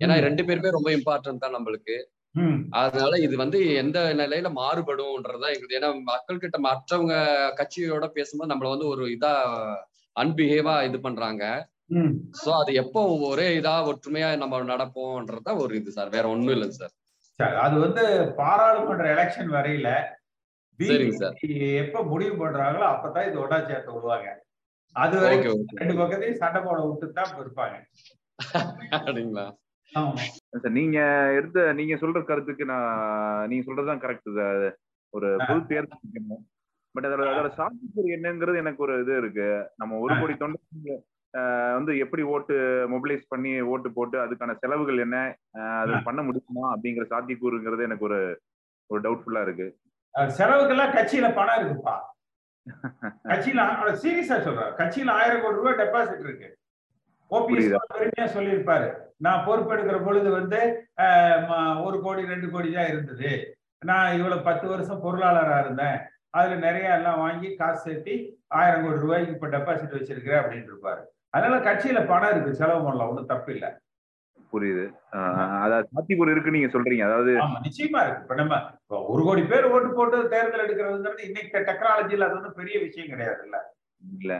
[0.00, 0.14] ஏன்னா.
[0.26, 1.96] ரெண்டு பேருமே ரொம்ப இம்பார்ட்டன்ட் தான் நம்மளுக்கு.
[2.80, 7.14] அதனால இது வந்து எந்த நிலையில மாறுபடும்ன்றதுதான் எங்களுக்கு ஏன்னா மக்கள் கிட்ட மற்றவங்க
[7.60, 9.32] கட்சியோட பேசும்போது நம்மள வந்து ஒரு இதா
[10.16, 11.44] அன்பிஹேவா இது பண்றாங்க.
[12.40, 16.14] சோ அது எப்போ ஒரே இதா ஒற்றுமையா நம்ம நடப்போம்ன்றதுதான் ஒரு இது சார்.
[16.16, 16.94] வேற ஒண்ணும் இல்லைங்க சார்.
[17.40, 18.02] சரி அது வந்து
[18.40, 19.88] பாராளுமன்ற எலெக்ஷன் வரையில
[20.78, 21.36] சரிங்க சார்.
[21.82, 24.28] எப்ப முடிவு பண்றாங்களோ அப்பதான் இது ஒட்டா சேர்த்து விடுவாங்க.
[24.96, 27.76] அது வரைக்கும் ரெண்டு பக்கத்தையும் சண்டை போட விட்டு தான் இருப்பாங்க.
[28.98, 29.46] அப்படிங்களா?
[29.92, 30.98] சார் நீங்க
[31.38, 34.30] எடுத்த நீங்க சொல்ற கருத்துக்கு நான் நீங்க சொல்றதுதான் கரெக்ட்
[35.14, 36.42] ஒரு பொது தேர்தல்
[36.94, 39.48] பட் அதோட அதோட சாத்தியக்கூறு என்னங்கிறது எனக்கு ஒரு இது இருக்கு.
[39.80, 40.96] நம்ம ஒரு கோடி தொண்டை
[41.76, 42.54] வந்து எப்படி ஓட்டு
[42.92, 45.16] மொபிலைஸ் பண்ணி ஓட்டு போட்டு அதுக்கான செலவுகள் என்ன
[45.80, 48.20] அது பண்ண முடியுமா அப்படிங்கிற சாத்தியக்கூறுங்கிறது எனக்கு ஒரு
[48.90, 49.66] ஒரு டவுட்ஃபுல்லா இருக்கு.
[50.38, 51.96] செலவுக்கெல்லாம் கட்சியில பணம் இருக்குப்பா.
[53.30, 53.66] கட்சியில
[54.04, 56.48] சீரியஸா சொல்றேன் கட்சியில ஆயிரம் கோடி ரூபாய் டெபாசிட் இருக்கு.
[57.30, 57.76] ஓபிஎஸ்.
[57.98, 58.88] பெருமையா சொல்லியிருப்பாரு.
[59.20, 60.60] நான் பொறுப்பெடுக்கிற பொழுது வந்து
[61.86, 63.30] ஒரு கோடி ரெண்டு கோடி தான் இருந்தது.
[63.82, 65.98] நான் இவ்வளவு பத்து வருஷம் பொருளாளரா இருந்தேன்.
[66.30, 68.14] அதுல நிறைய எல்லாம் வாங்கி காசு சேர்த்தி
[68.56, 71.02] ஆயிரம் கோடி ரூபாய்க்கு இப்ப டெபாசிட் வச்சிருக்கிறேன் அப்படின்னு இருப்பாரு.
[71.34, 72.58] அதனால கட்சியில பணம் இருக்கு.
[72.60, 73.10] செலவு பண்ணலாம்.
[73.12, 73.66] ஒண்ணும் தப்பு இல்ல.
[74.52, 74.84] புரியுது.
[75.64, 77.04] அதாவது சாத்தியக்கூறு இருக்கு நீங்க சொல்றீங்க.
[77.08, 77.32] அதாவது
[77.66, 78.22] நிச்சயமா இருக்கு.
[78.24, 78.54] இப்ப நம்ம
[79.08, 83.58] ஒரு கோடி பேர் ஓட்டு போட்டு தேர்தல் எடுக்கிறதுங்கிறது இன்னைக்கு டெக்னாலஜில அது ஒன்றும் பெரிய விஷயம் கிடையாது இல்ல.
[84.20, 84.32] இல்ல.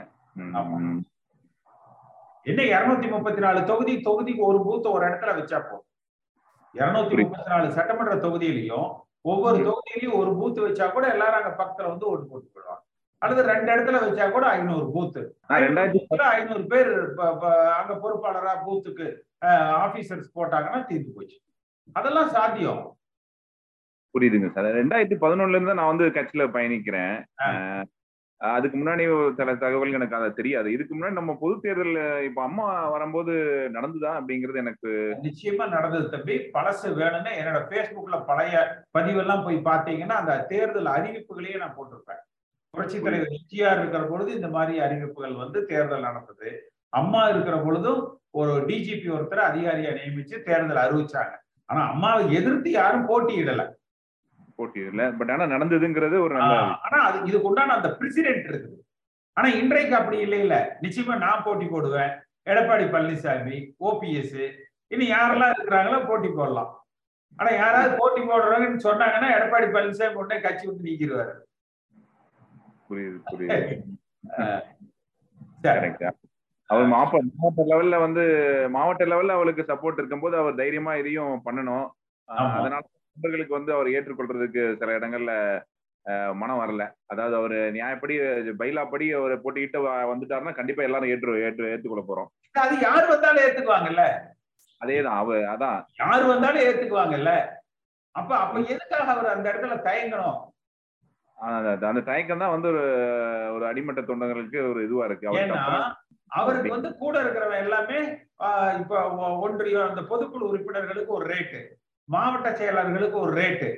[2.45, 5.85] என்ன இருநூத்தி முப்பத்தி நாலு தொகுதி தொகுதிக்கு ஒரு பூத்த ஒரு இடத்துல வச்சா போதும்.
[6.75, 7.15] இருநூத்தி.
[7.21, 8.87] முப்பத்தி நாலு சட்டமன்ற தொகுதியிலையும்
[9.31, 9.57] ஒவ்வொரு.
[9.69, 12.83] தொகுதியிலையும் ஒரு பூத் வச்சா கூட எல்லாரும் அங்க பக்கத்துல வந்து ஓட்டு போட்டு போயிடுவாங்க
[13.21, 15.21] அல்லது ரெண்டு இடத்துல வச்சா கூட ஐநூறு பூத்து
[16.35, 16.91] ஐநூறு பேர்
[17.79, 19.07] அங்க பொறுப்பாளரா பூத்துக்கு
[19.85, 21.37] ஆபீசர்ஸ் போட்டாங்கன்னா தீர்ந்து போச்சு.
[21.95, 22.81] அதெல்லாம் சாத்தியம்.
[24.13, 24.67] புரியுதுங்க சார்.
[24.79, 27.15] ரெண்டாயிரத்தி பதினொன்னுல இருந்து நான் வந்து கட்சியில பயணிக்கிறேன்.
[28.41, 30.71] அதுக்கு முன்னாடி ஒரு சில தகவல் எனக்கு அதை தெரியாது.
[30.71, 33.33] இதுக்கு முன்னாடி நம்ம பொது தேர்தல் இப்ப அம்மா வரும்போது
[33.73, 34.89] நடந்துதா அப்படிங்கிறது எனக்கு
[35.23, 36.35] நிச்சயமா நடந்தது தம்பி.
[36.37, 42.21] பழசு வேணும்னு என்னோட பேஸ்புக்ல பழைய பதிவெல்லாம் போய் பார்த்தீங்கன்னா அந்த தேர்தல் அறிவிப்புகளையே நான் போட்டிருப்பேன்.
[42.69, 46.71] புரட்சி தலைவர் எம்ஜிஆர் இருக்கிற பொழுது இந்த மாதிரி அறிவிப்புகள் வந்து தேர்தல் நடந்தது.
[46.89, 51.33] அம்மா இருக்கிற பொழுதும் ஒரு டிஜிபி ஒருத்தர் அதிகாரியா நியமிச்சு தேர்தல் அறிவிச்சாங்க.
[51.65, 53.63] ஆனா அம்மாவை எதிர்த்து யாரும் போட்டியிடல.
[54.59, 56.53] போட்டி இல்லை பட் ஆனா நடந்ததுங்கிறது ஒரு நல்ல
[56.87, 58.79] ஆனா அது இதுக்கு உண்டான அந்த பிரசிடென்ட் இருக்குது.
[59.37, 62.11] ஆனா இன்றைக்கு அப்படி இல்லை இல்ல நிச்சயமா நான் போட்டி போடுவேன்.
[62.51, 63.57] எடப்பாடி பழனிசாமி
[63.89, 64.39] ஓபிஎஸ்
[64.93, 66.71] இனி யாரெல்லாம் இருக்கிறாங்களோ போட்டி போடலாம்.
[67.39, 71.33] ஆனா யாராவது போட்டி போடுறாங்கன்னு சொன்னாங்கன்னா எடப்பாடி பழனிசாமி உடனே கட்சி வந்து நீக்கிடுவாரு.
[72.89, 73.77] புரியுது புரியுது.
[76.69, 78.23] அவர் மாப்ப மாவட்ட லெவல்ல வந்து
[78.73, 81.87] மாவட்ட லெவல்ல அவளுக்கு சப்போர்ட் இருக்கும்போது அவர் தைரியமா இதையும் பண்ணணும்.
[82.57, 82.81] அதனால
[83.21, 85.61] தொண்டர்களுக்கு வந்து அவர் ஏற்றுக்கொள்றதுக்கு சில இடங்கள்ல
[86.33, 86.91] மனம் வரல.
[87.05, 88.15] அதாவது அவர் நியாயப்படி
[88.59, 92.59] பைலாப்படி அவர் போட்டிக்கிட்டு வந்துட்டாருன்னா கண்டிப்பா எல்லாரும் ஏற்று ஏற்று ஏற்றுக்கொள்ள போறோம்.
[92.59, 94.03] அது யார் வந்தாலும் ஏத்துக்குவாங்கல்ல?
[94.85, 95.85] அதேதான் அவ அதான்.
[95.97, 97.45] யார் வந்தாலும் ஏத்துக்குவாங்கல்ல?
[98.11, 100.47] அப்ப அப்ப எதுக்காக அவர் அந்த இடத்துல தயங்கணும்?
[101.35, 102.81] அந்த- தயக்கம் தான் வந்து ஒரு
[103.53, 105.53] ஒரு அடிமட்ட தொண்டர்களுக்கு ஒரு இதுவா இருக்கு.
[106.27, 107.99] அவருக்கு வந்து கூட இருக்கிறவன் எல்லாமே
[108.79, 111.78] இப்ப ஒ- ஒன்றியம் அந்த பொதுக்குழு உறுப்பினர்களுக்கு ஒரு ரேட்டு.
[112.13, 113.69] மாவட்ட செயலாளர்களுக்கு ஒரு ரேட்டு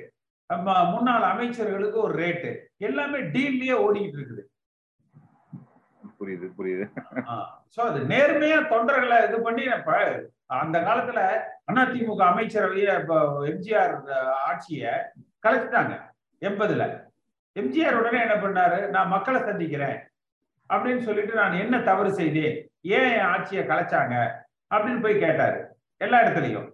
[0.94, 2.50] முன்னாள் அமைச்சர்களுக்கு ஒரு ரேட்டு
[2.86, 4.42] எல்லாமே டீல்லயே ஓடிக்கிட்டு இருக்குது.
[6.18, 6.84] புரியுது புரியுது.
[7.74, 9.64] சோ அது நேர்மையா தொண்டர்களை இது பண்ணி
[10.60, 11.20] அந்த காலத்துல
[11.82, 12.88] அதிமுக அமைச்சரவைய
[13.50, 13.94] எம்ஜிஆர்
[14.48, 14.90] ஆட்சிய
[15.44, 15.94] கலைச்சிட்டாங்க
[16.42, 16.84] எண்பதுல.
[17.56, 18.78] எம்ஜிஆர் உடனே என்ன பண்ணாரு?
[18.96, 19.98] நான் மக்களை சந்திக்கிறேன்
[20.70, 22.56] அப்படின்னு சொல்லிட்டு நான் என்ன தவறு செய்தேன்?
[22.98, 24.16] ஏன் என் ஆட்சியை கலைச்சாங்க?
[24.74, 25.58] அப்படின்னு போய் கேட்டாரு
[26.00, 26.68] எல்லா இடத்துலயும்.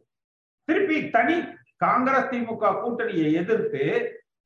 [0.68, 1.36] திருப்பி தனி
[1.80, 3.82] காங்கிரஸ் திமுக கூட்டணியை எதிர்த்து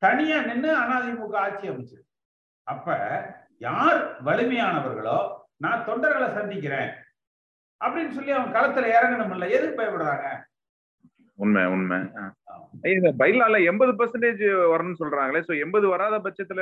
[0.01, 1.97] தனியா நின்னு அதிமுக ஆட்சி அமைச்சு
[2.67, 2.87] அப்ப
[3.61, 5.17] யார் வலிமையானவர்களோ
[5.57, 6.91] நான் தொண்டர்களை சந்திக்கிறேன்
[7.81, 10.27] அப்படின்னு சொல்லி அவங்க களத்துல இறங்கணும் இல்ல எதுக்கு பயப்படுறாங்க?
[11.39, 11.97] உண்மை உண்மை.
[12.91, 16.61] இந்த பைலால எண்பது பெர்சன்டேஜ் வரணும்னு சொல்றாங்களே சோ எண்பது வராத பட்சத்துல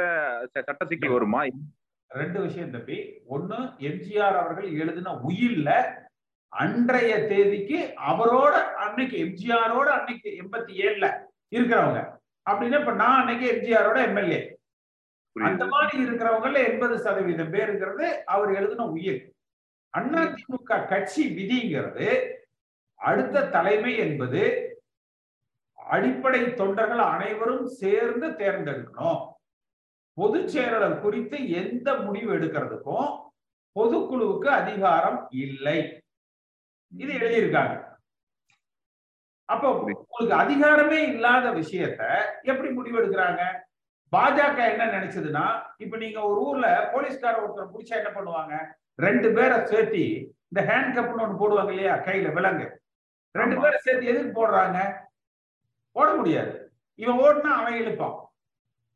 [0.55, 1.41] சட்ட சிக்கல் வருமா?
[2.11, 2.97] ரெண்டு விஷயம் தம்பி.
[3.29, 3.57] ஒண்ணு
[3.89, 5.69] எம்ஜிஆர் அவர்கள் எழுதின உயில்ல
[6.51, 12.17] அன்றைய தேதிக்கு அவரோட அன்னைக்கு எம்ஜிஆரோட அன்னைக்கு எண்பத்தி ஏழுல இருக்கிறவங்க.
[12.49, 14.59] அப்படின்னா இப்ப நான் அன்னைக்கு எம்ஜிஆரோட எம்எல்ஏ.
[15.33, 19.33] அந்த மாதிரி இருக்கிறவங்கல எண்பது சதவீதம் பேருங்கிறது அவர் எழுதின உயிர்.
[19.97, 22.37] அதிமுக கட்சி விதிங்கிறது
[22.95, 24.41] அடுத்த தலைமை என்பது
[25.73, 29.33] அடிப்படை தொண்டர்கள் அனைவரும் சேர்ந்து தேர்ந்தெடுக்கணும்.
[30.13, 33.09] பொதுச் செயலாளர் குறித்து எந்த முடிவு எடுக்கிறதுக்கும்
[33.79, 36.00] பொதுக்குழுவுக்கு அதிகாரம் இல்லை.
[36.97, 37.89] இது எழுதியிருக்காங்க.
[39.45, 42.01] அப்போ உங்களுக்கு அதிகாரமே இல்லாத விஷயத்த
[42.41, 43.41] எப்படி முடிவெடுக்கிறாங்க?
[44.11, 48.73] பாஜக என்ன நினைச்சதுன்னா இப்ப நீங்க ஒரு ஊர்ல போலீஸ்கார ஒருத்தர் பிடிச்சா என்ன பண்ணுவாங்க?
[48.95, 51.95] ரெண்டு பேரை சேர்த்தி இந்த ஹேண்ட் கப்னு ஒண்ணு போடுவாங்க இல்லையா?
[51.95, 52.81] கையில விலங்கு.
[53.31, 54.97] ரெண்டு பேரை சேர்த்து எதுக்கு போடுறாங்க?
[55.91, 56.73] ஓட முடியாது.
[56.95, 58.17] இவன் ஓடினா அவன் இழுப்பான்.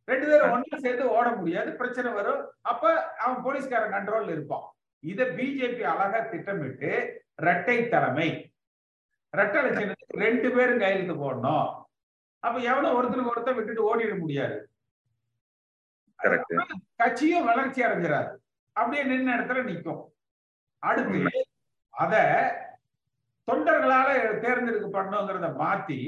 [0.05, 1.71] ரெண்டு பேரும் ஒண்ணா சேர்த்து ஓட முடியாது.
[1.71, 2.51] பிரச்சனை வரும்.
[2.61, 4.75] அப்ப அவன் போலீஸ்காரன் கண்ட்ரோல்ல இருப்பான்.
[5.11, 6.91] இத பிஜேபி அழகா திட்டமிட்டு
[7.41, 8.29] இரட்டை தலைமை.
[9.33, 11.67] ரெட்டை லட்சணத்துக்கு ரெண்டு பேரும் கையெழுத்து போடணும்.
[12.45, 14.57] அப்ப எவ்வளவு ஒருத்தருக்கு ஒருத்தர் விட்டுட்டு ஓடிட முடியாது.
[17.01, 18.31] கட்சியும் வளர்ச்சி அடைஞ்சிடாது.
[18.79, 20.03] அப்படியே நின்ன இடத்துல நிற்கும்
[20.89, 21.43] அடுத்து
[22.03, 22.15] அத
[23.47, 24.07] தொண்டர்களால
[24.45, 25.99] தேர்ந்தெடுக்கப்படணுங்கிறத மாத்தி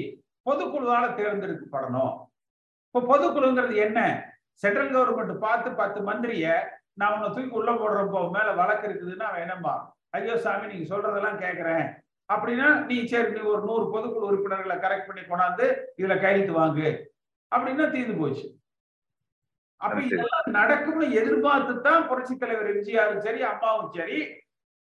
[0.46, 2.14] பொதுக்குழுவால தேர்ந்தெடுக்கப்படணும்.
[2.86, 4.00] இப்போ பொதுக்குழுங்கிறது என்ன?
[4.62, 6.46] சென்ட்ரல் கவர்மெண்ட் பார்த்து பத்து மந்திரிய
[6.98, 9.74] நான் உன்னை தூக்கி உள்ள போடுறப்போ மேல வழக்கு இருக்குதுன்னா அவன் என்னம்பா
[10.10, 11.86] ஐயோ சாமி நீங்க சொல்றதெல்லாம் கேட்கிறேன்
[12.28, 15.66] அப்படின்னா நீ சரி நீ ஒரு நூறு பொதுக்குழு உறுப்பினர்களை கரெக்ட் பண்ணி கொண்டாந்து
[15.98, 16.88] இதுல கையெழுத்து வாங்கு.
[17.52, 18.44] அப்படின்னா தீர்ந்து போச்சு.
[19.80, 24.18] அப்ப இதெல்லாம் நடக்கும்னு எதிர்பார்த்து தான் புரட்சி தலைவர் எம்ஜிஆரும் சரி அம்மாவும் சரி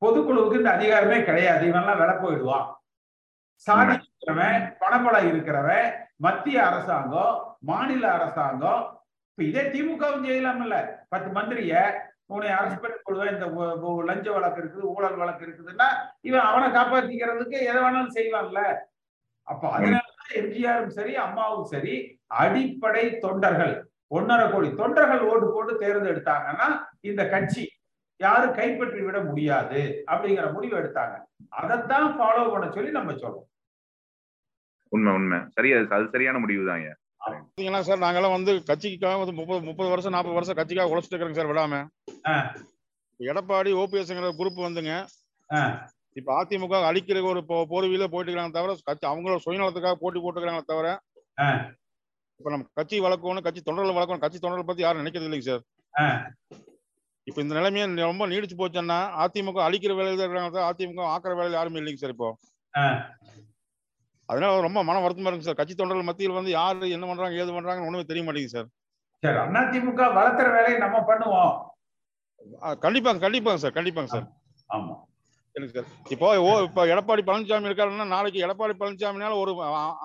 [0.01, 1.63] பொதுக்குழுவுக்கு இந்த அதிகாரமே கிடையாது.
[1.71, 2.65] இவன்லாம் வில போயிடுவான்.
[3.67, 8.81] சாதி இருக்கிறவன் பணபலம் இருக்கிறவன் மத்திய அரசாங்கம் மாநில அரசாங்கம்
[9.33, 10.75] இப்ப இதே திமுகவும் செய்யலாம்ல
[11.13, 11.75] பத்து மந்திரிய
[12.33, 13.47] உன்னை அரசு பண்ணி கொள்வேன் இந்த
[14.09, 15.87] லஞ்ச வழக்கு இருக்குது ஊழல் வழக்கு இருக்குதுன்னா
[16.27, 18.61] இவன் அவனை காப்பாத்திக்கிறதுக்கு எதை வேணாலும் செய்வான்ல.
[19.47, 21.95] அப்ப அதனாலதான் எம்ஜிஆரும் சரி அம்மாவும் சரி
[22.41, 23.73] அடிப்படை தொண்டர்கள்
[24.17, 26.67] ஒன்னரை கோடி தொண்டர்கள் ஓட்டு போட்டு தேர்ந்தெடுத்தாங்கன்னா
[27.09, 27.63] இந்த கட்சி
[28.19, 31.15] யாரும் கைப்பற்றி விட முடியாது அப்படிங்கிற முடிவு எடுத்தாங்க.
[31.59, 33.47] அதைத்தான் ஃபாலோ பண்ண சொல்லி நம்ம சொல்றோம்.
[34.91, 35.39] உண்மை உண்மை.
[35.57, 36.85] சரியா அது சரியான முடிவு தான்
[37.23, 41.51] பாத்தீங்கன்னா சார் நாங்கெல்லாம் வந்து கட்சிக்காக வந்து முப்பது முப்பது வருஷம் நாற்பது வருஷம் கட்சிக்காக உழைச்சிட்டு இருக்கிறோங்க சார்
[41.51, 41.75] விடாம.
[43.19, 44.93] எடப்பாடி ஓபிஎஸ்ங்கிற குரூப் வந்துங்க.
[46.15, 50.87] இப்ப அதிமுக அழிக்கிற ஒரு போர்வியில போயிட்டு இருக்காங்க தவிர கட்சி அவங்களோட சுயநலத்துக்காக போட்டி போட்டுக்கிறாங்களே தவிர
[52.39, 55.63] இப்ப நம்ம கட்சி வளர்க்கணும் கட்சி தொண்டர்கள் வளர்க்கணும் கட்சி தொண்டர்கள் பத்தி யாரும் நினைக்கிறது இல்லைங்க சார்.
[57.27, 61.95] இப்ப இந்த நிலைமையை ரொம்ப நீடிச்சு போச்சுன்னா அதிமுக அழிக்கிற வேலையில இருக்கிறாங்க அதிமுக ஆக்கிற வேலையில யாருமே இல்லைங்க
[61.95, 62.29] சார் இப்போ.
[64.33, 65.59] அதனால ரொம்ப மன வருத்தமா இருக்கு சார்.
[65.59, 68.69] கட்சி தொண்டர்கள் மத்தியில் வந்து யாரு என்ன பண்றாங்க ஏது பண்றாங்கன்னு ஒண்ணுமே தெரிய மாட்டேங்குது சார்.
[69.23, 71.53] சரி அதிமுக வளர்த்துற வேலையை நம்ம பண்ணுவோம்.
[72.85, 74.27] கண்டிப்பாங்க கண்டிப்பாங்க சார் கண்டிப்பாங்க சார்.
[74.69, 74.93] ஆமா.
[75.75, 79.51] சார் இப்போ ஓ இப்போ எடப்பாடி பழனிசாமி இருக்காருன்னா நாளைக்கு எடப்பாடி பழனிசாமினால ஒரு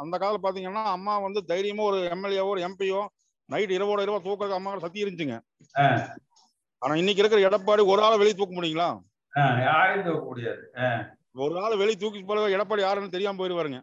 [0.03, 3.01] அந்த காலத்துல பாத்தீங்கன்னா அம்மா வந்து தைரியமா ஒரு எம்எல்ஏவோ ஒரு எம்பியோ
[3.49, 5.37] நைட் இரவோட இரவா தூக்குறது அம்மா சக்தி இருந்துச்சுங்க.
[6.83, 8.89] ஆனா இன்னைக்கு இருக்கிற எடப்பாடி ஒரு ஆளை வெளியே தூக்க முடியுங்களா?
[9.69, 10.63] யாரையும் தூக்க முடியாது.
[11.45, 13.81] ஒரு ஆள் வெளியே தூக்கி போல எடப்பாடி யாருன்னு தெரியாம போயிருவாருங்க.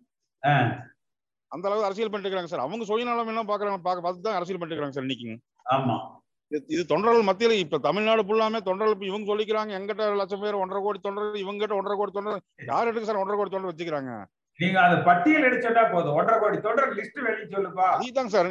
[1.52, 2.66] அந்த அளவுக்கு அரசியல் பண்ணிட்டு இருக்காங்க சார்.
[2.66, 5.34] அவங்க சுயநலம் என்ன பாக்குறாங்க பாக்க பார்த்து தான் அரசியல் பண்ணிட்டு இருக்காங்க சார் இன்னைக்கு.
[5.76, 5.96] ஆமா.
[6.70, 11.40] இது தொண்டர்கள் மத்தியில இப்ப தமிழ்நாடு ஃபுல்லாமே தொண்டர்கள் இவங்க சொல்லிக்கிறாங்க எங்கிட்ட லட்சம் பேர் ஒன்றரை கோடி தொண்டர்
[11.44, 14.12] இவங்க கிட்ட ஒன்றரை கோடி தொண்டர் யார் எடுக்க சார் ஒன்றரை கோடி தொண்டர் வச்சுக்கிறாங்க?
[14.60, 16.18] நீங்க அந்த பட்டியல் எடுச்சா போதும்.
[16.20, 17.88] ஒன்றரை கோடி தொண்டர் லிஸ்ட் வெளியே சொல்லுப்பா.
[17.96, 18.50] அதுதாங்க சார்.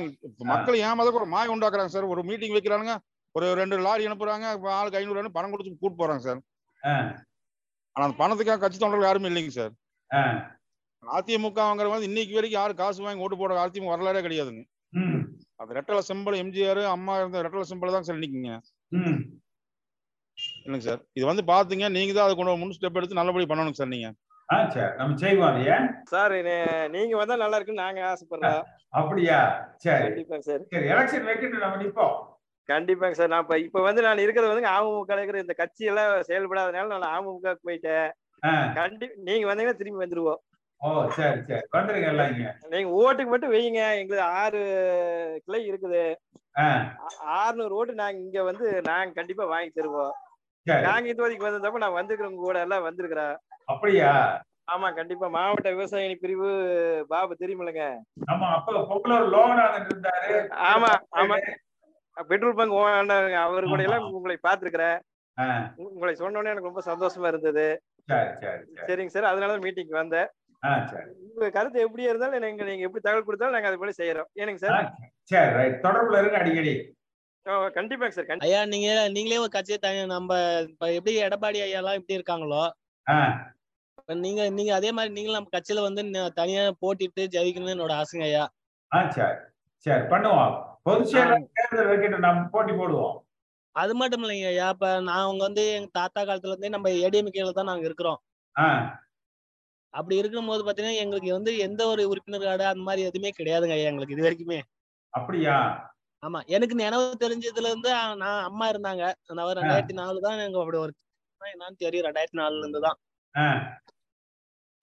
[0.53, 2.11] மக்கள் ஏமாத ஒரு மாய உண்டாக்குறாங்க சார்?
[2.15, 2.95] ஒரு மீட்டிங் வைக்கிறாங்க
[3.35, 4.47] ஒரு ரெண்டு லாரி அனுப்புறாங்க
[4.79, 6.41] ஆளுக்கு ஐநூறு பணம் கொடுத்து கூட்டு போறாங்க சார்.
[7.97, 9.73] ஆனா அந்த பணத்துக்காக கட்சி தொண்டர்கள் யாருமே இல்லைங்க சார்.
[11.17, 11.61] அதிமுக
[11.95, 14.63] வந்து இன்னைக்கு வரைக்கும் யாரும் காசு வாங்கி ஓட்டு போட அதிமுக வரலாறே கிடையாதுங்க.
[15.61, 18.53] அது ரெட்டல சிம்பிள் எம்ஜிஆர் அம்மா இருந்த ரெட்டல சிம்பிள் தான் சார் நிற்குங்க
[20.65, 21.01] இல்லைங்க சார்.
[21.19, 24.09] இது வந்து பாத்தீங்க நீங்க தான் அது கொண்டு முன் ஸ்டெப் எடுத்து நல்லபடி பண்ணணும் சார் நீங்க.
[25.01, 25.59] நம்ம செய்வோம்.
[26.13, 26.35] சார்
[26.95, 28.65] நீங்க வந்தா நல்லா இருக்குன்னு நாங்க ஆசைப்படுறோம்.
[29.01, 29.39] அப்படியா?
[29.85, 30.03] சரி.
[30.07, 30.63] கண்டிப்பா சார்.
[30.73, 32.17] சரி எலெக்ஷன் வைக்கணும் நம்ம நிப்போம்.
[32.69, 33.31] கண்டிப்பாங்க சார்.
[33.33, 37.55] நான் இப்ப இப்ப வந்து நான் இருக்கிறது வந்து அமமுக இருக்கிற இந்த கட்சி எல்லாம் செயல்படாதனால நான் அமமுக
[37.67, 38.11] போயிட்டேன்.
[38.79, 40.41] கண்டி நீங்க வந்தீங்கன்னா திரும்பி வந்துருவோம்.
[40.81, 41.63] ஓ சரி சரி.
[41.73, 42.49] வந்துருங்க எல்லாம் இங்க.
[42.73, 43.83] நீங்க ஓட்டுக்கு மட்டும் வைங்க.
[44.01, 44.61] எங்களுக்கு ஆறு
[45.45, 46.03] கிளை இருக்குது.
[47.37, 50.15] ஆறுநூறு ஓட்டு நாங்க இங்க வந்து நாங்க கண்டிப்பா வாங்கி தருவோம்.
[50.89, 53.35] நாங்க இதுவரைக்கும் வந்தப்ப நான் வந்திருக்கிறவங்க கூட எல்லாம் வந்திருக்கிறேன்.
[53.65, 54.11] அப்படியா?
[54.73, 55.27] ஆமா கண்டிப்பா.
[55.29, 56.51] மாவட்ட விவசாய பிரிவு
[57.09, 57.87] பாபு தெரியுமில்லங்க.
[58.33, 60.37] ஆமா அப்ப பொங்கலூர் லோகநாதன் இருந்தாரு.
[60.71, 61.37] ஆமா ஆமா.
[62.17, 62.77] பெட்ரோல் பங்க்
[63.45, 64.99] அவரு கூட எல்லாம் உங்களை பார்த்திருக்கிறேன்.
[65.87, 67.67] உங்களை சொன்னோன்னே எனக்கு ரொம்ப சந்தோஷமா இருந்தது.
[68.89, 69.31] சரிங்க சார்.
[69.33, 70.29] அதனால மீட்டிங் வந்தேன்.
[71.31, 74.89] உங்க கருத்து எப்படியா இருந்தாலும் நீங்க நீங்க எப்படி தகவல் கொடுத்தாலும் நாங்க அது போல செய்யறோம் ஏனுங்க சார்
[75.31, 76.75] சரி ரைட் தொடர்புல இருங்க அடிக்கடி.
[77.77, 80.39] கண்டிப்பாங்க சார் ஐயா நீங்க நீங்களே ஒரு கட்சியை தனி நம்ம
[80.91, 82.63] எப்படி எடப்பாடி ஐயா எல்லாம் எப்படி இருக்காங்களோ
[84.23, 86.03] நீங்க நீங்க அதே மாதிரி நீங்களும் நம்ம கட்சியில வந்து
[86.35, 88.45] தனியா போட்டிட்டு ஜெயிக்கணும்னு என்னோட ஆசைங்க ஐயா.
[89.11, 89.37] சரி.
[89.87, 90.53] சரி பண்ணுவோம்.
[91.55, 93.15] தேர்தல் நம்ம போட்டி போடுவோம்.
[93.77, 94.67] அது மட்டும் இல்லைங்க ஐயா.
[94.69, 98.21] இப்ப நாங்க வந்து எங்க தாத்தா காலத்துல இருந்தே நம்ம ஏடிஎம்கேல தான் நாங்க இருக்கிறோம்.
[99.95, 103.91] அப்படி இருக்கும் போது பாத்தீங்கன்னா எங்களுக்கு வந்து எந்த ஒரு உறுப்பினர் கார்டு அந்த மாதிரி எதுவுமே கிடையாதுங்க ஐயா
[103.91, 104.59] எங்களுக்கு இது வரைக்குமே.
[105.15, 105.57] அப்படியா?
[106.23, 106.39] ஆமா.
[106.49, 107.91] எனக்கு நினைவு தெரிஞ்சதுல இருந்து
[108.23, 109.05] நான் அம்மா இருந்தாங்க.
[109.61, 110.93] ரெண்டாயிரத்தி நாலு தான் எனக்கு அப்படி ஒரு
[111.41, 112.07] என்னன்னு தெரியும்.
[112.09, 112.99] ரெண்டாயிரத்தி நாலுல இருந்து தான்.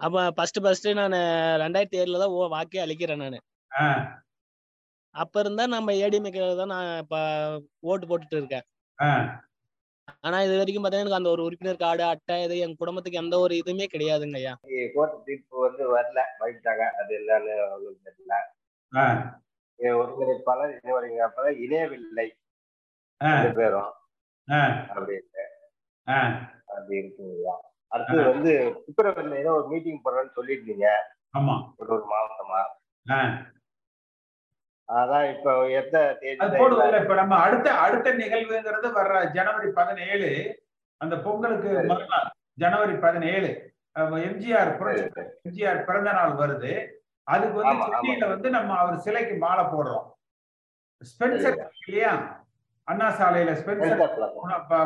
[0.02, 1.18] அப்ப ஃபர்ஸ்ட் ஃபர்ஸ்ட் நான்
[1.64, 3.40] ரெண்டாயிரத்தி ஏழுல தான் வாக்கே அளிக்கிறேன் நான்.
[5.16, 7.16] அப்ப இருந்தா நம்ம ஏடிஎம்கே தான் நான் இப்ப
[7.84, 8.66] ஓட்டு போட்டுட்டு இருக்கேன்.
[10.22, 13.54] ஆனா இது வரைக்கும் பாத்தீங்கன்னா எனக்கு அந்த ஒரு உறுப்பினர் கார்டு அட்டை இது என் குடும்பத்துக்கு எந்த ஒரு
[13.56, 14.54] இதுவுமே கிடையாதுங்க ஐயா.
[14.94, 16.20] கோர்ட் தீர்ப்பு வந்து வரல.
[16.40, 16.84] வாங்கிட்டாங்க.
[17.00, 18.36] அது என்னன்னு அவங்களுக்கு தெரியல.
[19.80, 22.28] ஒருங்கிணைப்பாளர் இணை ஒருங்கிணைப்பாளர் இணையவில்லை.
[23.56, 23.92] பேரும்.
[24.92, 25.44] அப்படின்னு
[26.68, 27.56] அப்படி இருக்குங்களா
[27.92, 28.52] அடுத்தது வந்து
[28.86, 30.88] பிப்ரவரியில ஏதோ ஒரு மீட்டிங் போடுறேன்னு சொல்லியிருந்தீங்க.
[31.38, 31.56] ஆமா.
[31.78, 32.62] ஒரு ஒரு மாவட்டமா?
[35.00, 35.50] அதான் இப்ப
[35.80, 35.98] எந்த
[36.62, 40.30] போடுவோம் இப்ப நம்ம அடுத்த அடுத்த நிகழ்வுங்கிறது வர்ற ஜனவரி பதினேழு.
[41.02, 42.30] அந்த பொங்கலுக்கு மறுநாள்
[42.64, 43.50] ஜனவரி பதினேழு.
[44.30, 44.72] எம்ஜிஆர்
[45.46, 46.74] எம்ஜிஆர் பிறந்த நாள் வருது.
[47.28, 50.06] அதுக்கு வந்து சென்னையில வந்து நம்ம அவர் சிலைக்கு மாலை போடுறோம்.
[51.02, 52.14] ஸ்பென்சர் இல்லையா?
[52.88, 54.02] அண்ணா சாலையில ஸ்பென்சர்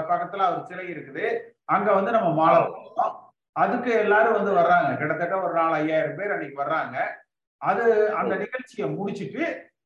[0.09, 1.25] பக்கத்துல அவர் சிலை இருக்குது.
[1.75, 3.13] அங்க வந்து நம்ம மாலை போடுறோம்.
[3.55, 4.89] அதுக்கு எல்லாரும் வந்து வர்றாங்க.
[4.99, 6.97] கிட்டத்தட்ட ஒரு நாலு ஐயாயிரம் பேர் அன்னைக்கு வர்றாங்க.
[7.61, 7.83] அது
[8.19, 9.43] அந்த நிகழ்ச்சியை முடிச்சுட்டு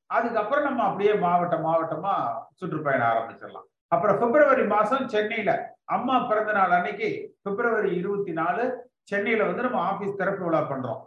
[0.09, 2.13] அதுக்கப்புறம் நம்ம அப்படியே மாவட்டம் மாவட்டமா
[2.59, 3.67] சுற்றுப்பயணம் ஆரம்பிச்சிடலாம்.
[3.93, 5.51] அப்புறம் பிப்ரவரி மாசம் சென்னையில
[5.95, 7.09] அம்மா பிறந்த நாள் அன்னைக்கு
[7.41, 8.63] பிப்ரவரி இருபத்தி நாலு
[9.11, 10.99] சென்னையில வந்து நம்ம ஆபீஸ் திறப்பு விழா பண்றோம்.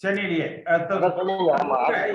[0.00, 0.48] சென்னையிலேயே.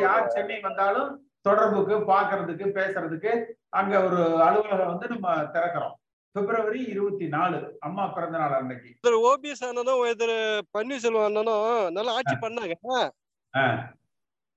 [0.06, 1.10] யார் சென்னை வந்தாலும்
[1.47, 3.32] தொடர்புக்கு பாக்குறதுக்கு பேசுறதுக்கு
[3.80, 5.95] அங்க ஒரு அலுவலகம் வந்து நம்ம திறக்கிறோம்.
[6.36, 8.91] பிப்ரவரி இருபத்தி நாலு அம்மா பிறந்த நாள் அன்னைக்கு.
[9.32, 10.04] ஓபிஎஸ் அண்ணனும்
[10.78, 12.76] பன்னீர்செல்வம் அண்ணனும் நல்லா ஆட்சி பண்ணாங்க.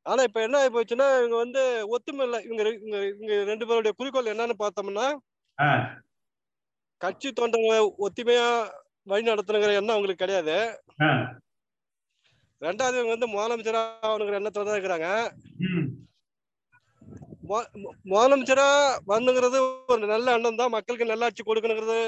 [0.07, 1.63] ஆனா இப்ப என்ன ஆகி போச்சுன்னா இவங்க வந்து
[1.95, 5.07] ஒத்துமை இல்லை இவங்க இவங்க இவங்க ரெண்டு பேருடைய குறிக்கோள் என்னன்னு பார்த்தோம்னா
[7.01, 8.49] கட்சி தொண்டர்களை ஒத்துமையா
[9.11, 10.57] வழி நடத்தணுங்கிற எண்ணம் அவங்களுக்கு கிடையாது.
[12.63, 15.09] ரெண்டாவது இவங்க வந்து முதலமைச்சரா ஆகணுங்கிற எண்ணத்துல தான் இருக்கிறாங்க.
[18.13, 18.69] முதலமைச்சரா
[19.11, 19.59] வரணுங்கிறது
[19.95, 20.75] ஒரு நல்ல எண்ணம் தான்.
[20.77, 21.99] மக்களுக்கு நல்லாட்சி கொடுக்கணுங்கிறது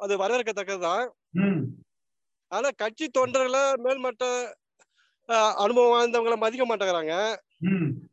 [0.00, 1.04] அது வரவேற்கத்தக்கதுதான்
[2.52, 4.24] ஆனா கட்சி தொண்டர்களை மேல்மட்ட
[5.64, 7.14] அனுபவம் வாய்ந்தவங்களை மதிக்க மாட்டேங்கிறாங்க.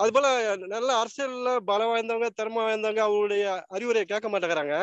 [0.00, 0.26] அது போல
[0.74, 3.44] நல்ல அரசியல்ல பலம் வாய்ந்தவங்க திறமை வாய்ந்தவங்க அவங்களுடைய
[3.76, 4.76] அறிவுரையை கேட்க மாட்டேங்கிறாங்க.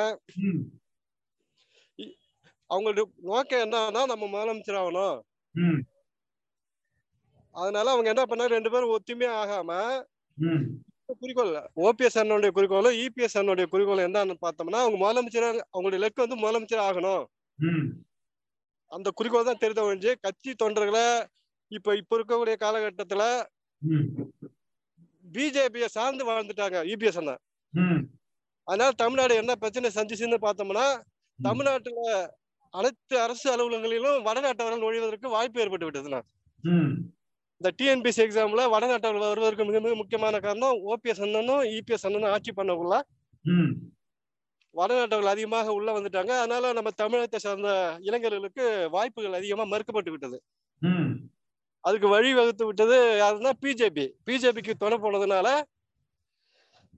[2.70, 5.18] அவங்களுடைய நோக்கம் என்னன்னா நம்ம முதலமைச்சர் ஆகணும்.
[7.56, 9.72] அதனால அவங்க என்ன பண்ணாங்க ரெண்டு பேரும் ஒத்துமையா ஆகாம
[11.22, 11.52] குறிக்கோள்
[11.88, 17.24] ஓபிஎஸ் அண்ணனுடைய குறிக்கோளும் இபிஎஸ் அண்ணனுடைய குறிக்கோள் என்னன்னு பார்த்தோம்னா அவங்க முதலமைச்சர் அவங்களுடைய இலக்கு வந்து முதலமைச்சர் ஆகணும்.
[18.92, 21.06] அந்த குறிக்கோள் தான் தெரிந்த ஒழிஞ்சு கட்சி தொண்டர்களை
[21.72, 23.24] இப்ப இப்ப இருக்கக்கூடிய காலகட்டத்துல
[25.36, 27.36] பிஜேபியை சார்ந்து வாழ்ந்துட்டாங்க யூபிஎஸ் அண்ணா.
[28.68, 30.86] அதனால தமிழ்நாடு என்ன பிரச்சனை சந்திச்சுன்னு பார்த்தோம்னா
[31.40, 32.12] தமிழ்நாட்டுல
[32.74, 36.22] அனைத்து அரசு அலுவலகங்களிலும் வடநாட்டவர்கள் நுழைவதற்கு வாய்ப்பு ஏற்பட்டு விட்டதுண்ணா
[37.62, 42.96] இந்த டிஎன்பிசி எக்ஸாம்ல வடநாட்டவர்கள் வருவதற்கு மிக மிக முக்கியமான காரணம் ஓபிஎஸ் அண்ணனும் இபிஎஸ் அண்ணனும் ஆட்சி பண்ணக்குள்ள
[44.76, 46.32] வடநாட்டவர்கள் அதிகமாக உள்ள வந்துட்டாங்க.
[46.42, 47.70] அதனால நம்ம தமிழகத்தை சார்ந்த
[48.08, 50.38] இளைஞர்களுக்கு வாய்ப்புகள் அதிகமா மறுக்கப்பட்டு விட்டது.
[51.86, 54.06] அதுக்கு வழி வகுத்து விட்டது யாருன்னா பிஜேபி.
[54.28, 55.48] பிஜேபிக்கு துணை போனதுனால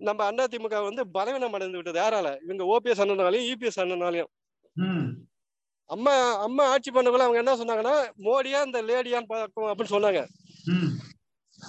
[0.07, 1.99] நம்ம அதிமுக வந்து பலவீனம் அடைந்து விட்டது.
[2.03, 2.27] யாரால?
[2.45, 4.31] இவங்க ஓபிஎஸ் அண்ணனாலையும் இபிஎஸ் அண்ணனாலையும்.
[5.95, 6.13] அம்மா
[6.45, 7.95] அம்மா ஆட்சி பண்ணக்குள்ள அவங்க என்ன சொன்னாங்கன்னா
[8.27, 10.21] மோடியா இந்த லேடியான்னு பார்க்கும் அப்படின்னு சொன்னாங்க.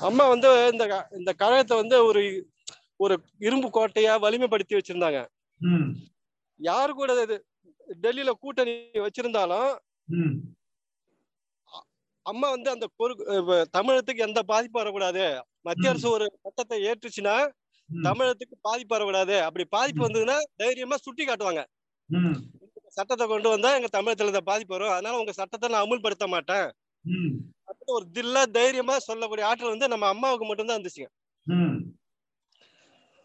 [0.08, 0.84] அம்மா வந்து இந்த
[1.18, 2.22] இந்த கழகத்தை வந்து ஒரு
[3.04, 3.14] ஒரு
[3.46, 5.20] இரும்பு கோட்டையா வலிமைப்படுத்தி வச்சிருந்தாங்க.
[6.60, 7.36] யாரு கூட இது
[8.04, 8.74] டெல்லியில கூட்டணி
[9.06, 9.70] வச்சிருந்தாலும்
[12.30, 12.86] அம்மா வந்து அந்த
[13.76, 15.24] தமிழகத்துக்கு எந்த பாதிப்பு வரக்கூடாது.
[15.66, 17.36] மத்திய அரசு ஒரு சட்டத்தை ஏற்றுச்சுன்னா
[17.88, 19.36] தமிழகத்துக்கு பாதிப்பு வரக்கூடாது.
[19.46, 21.62] அப்படி பாதிப்பு வந்ததுன்னா தைரியமா சுட்டி காட்டுவாங்க.
[22.96, 24.94] சட்டத்தை கொண்டு வந்தா எங்க தமிழகத்துல இந்த பாதிப்பு வரும்.
[24.94, 26.66] அதனால உங்க சட்டத்தை நான் அமுல்படுத்த மாட்டேன்.
[27.68, 31.10] அப்படின்னு ஒரு தில்லா தைரியமா சொல்லக்கூடிய ஆற்றல் வந்து நம்ம அம்மாவுக்கு மட்டும்தான் இருந்துச்சுங்க.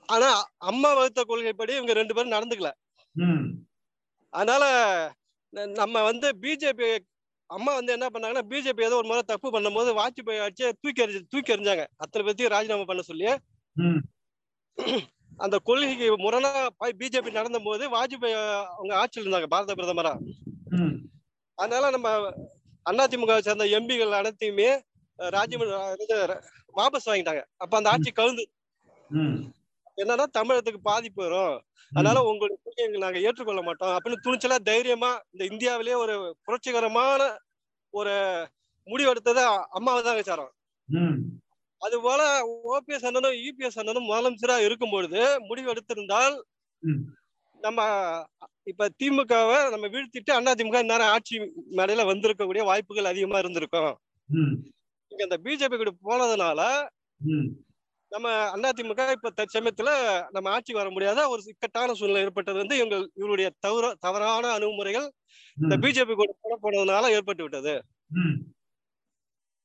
[0.10, 0.30] ஆனா
[0.72, 2.72] அம்மா வகுத்த கொள்கைப்படி இவங்க ரெண்டு பேரும் நடந்துக்கல.
[4.34, 4.64] அதனால
[5.82, 6.88] நம்ம வந்து பிஜேபி
[7.50, 11.54] அம்மா வந்து என்ன பண்ணாங்கன்னா பிஜேபி ஏதோ ஒரு முறை தப்பு பண்ணும்போது வாஜ்பாய் ஆட்சியை தூக்கி எறிஞ்சு தூக்கி
[11.56, 11.84] எறிஞ்சாங்க.
[12.04, 13.28] அத்தனை பேர்த்தையும் ராஜினாமா பண்ண சொல்லி.
[15.44, 16.52] அந்த கொள்கைக்கு முரணா
[17.02, 18.36] பிஜேபி நடந்த போது வாஜ்பாய்
[18.78, 20.14] அவங்க ஆட்சியில் இருந்தாங்க பாரத பிரதமரா.
[21.58, 22.10] அதனால நம்ம
[22.86, 24.70] அதிமுக சேர்ந்த எம்பிகள் அனைத்தையுமே
[25.20, 26.36] ராஜ்யமன்ற
[26.80, 27.42] வாபஸ் வாங்கிட்டாங்க.
[27.64, 28.46] அப்ப அந்த ஆட்சி கவுந்து.
[29.98, 31.56] என்னன்னா தமிழகத்துக்கு பாதிப்பு வரும்
[31.92, 33.94] அதனால உங்களுடைய கொள்கைகளை நாங்க ஏற்றுக்கொள்ள மாட்டோம்.
[33.96, 36.14] அப்படின்னு துணிச்சலா தைரியமா இந்த இந்தியாவிலேயே ஒரு
[36.46, 37.22] புரட்சிகரமான
[37.94, 38.14] ஒரு
[38.88, 39.42] முடிவெடுத்தது
[39.78, 40.52] அம்மாவை தான் வச்சாரோம்.
[41.82, 42.22] அது போல
[42.72, 46.36] ஓபிஎஸ் அண்ணனும் யூபிஎஸ் அண்ணனும் முதலமைச்சரா இருக்கும் பொழுது முடிவு எடுத்திருந்தால்
[47.60, 47.82] நம்ம
[48.64, 51.36] இப்ப திமுகவை நம்ம வீழ்த்திட்டு அண்ணா திமுக இந்நேரம் ஆட்சி
[51.78, 53.94] மேடையில வந்திருக்கக்கூடிய வாய்ப்புகள் அதிகமா இருந்திருக்கும்.
[55.12, 56.62] இங்க இந்த பிஜேபி கூட போனதுனால
[58.14, 59.90] நம்ம அதிமுக இப்ப தற்சமயத்துல
[60.32, 65.08] நம்ம ஆட்சிக்கு வர முடியாத ஒரு இக்கட்டான சூழ்நிலை ஏற்பட்டது வந்து இவங்க இவருடைய தவற தவறான அணுகுமுறைகள்
[65.58, 67.74] இந்த பிஜேபி கூட கூட போனதுனால ஏற்பட்டு விட்டது.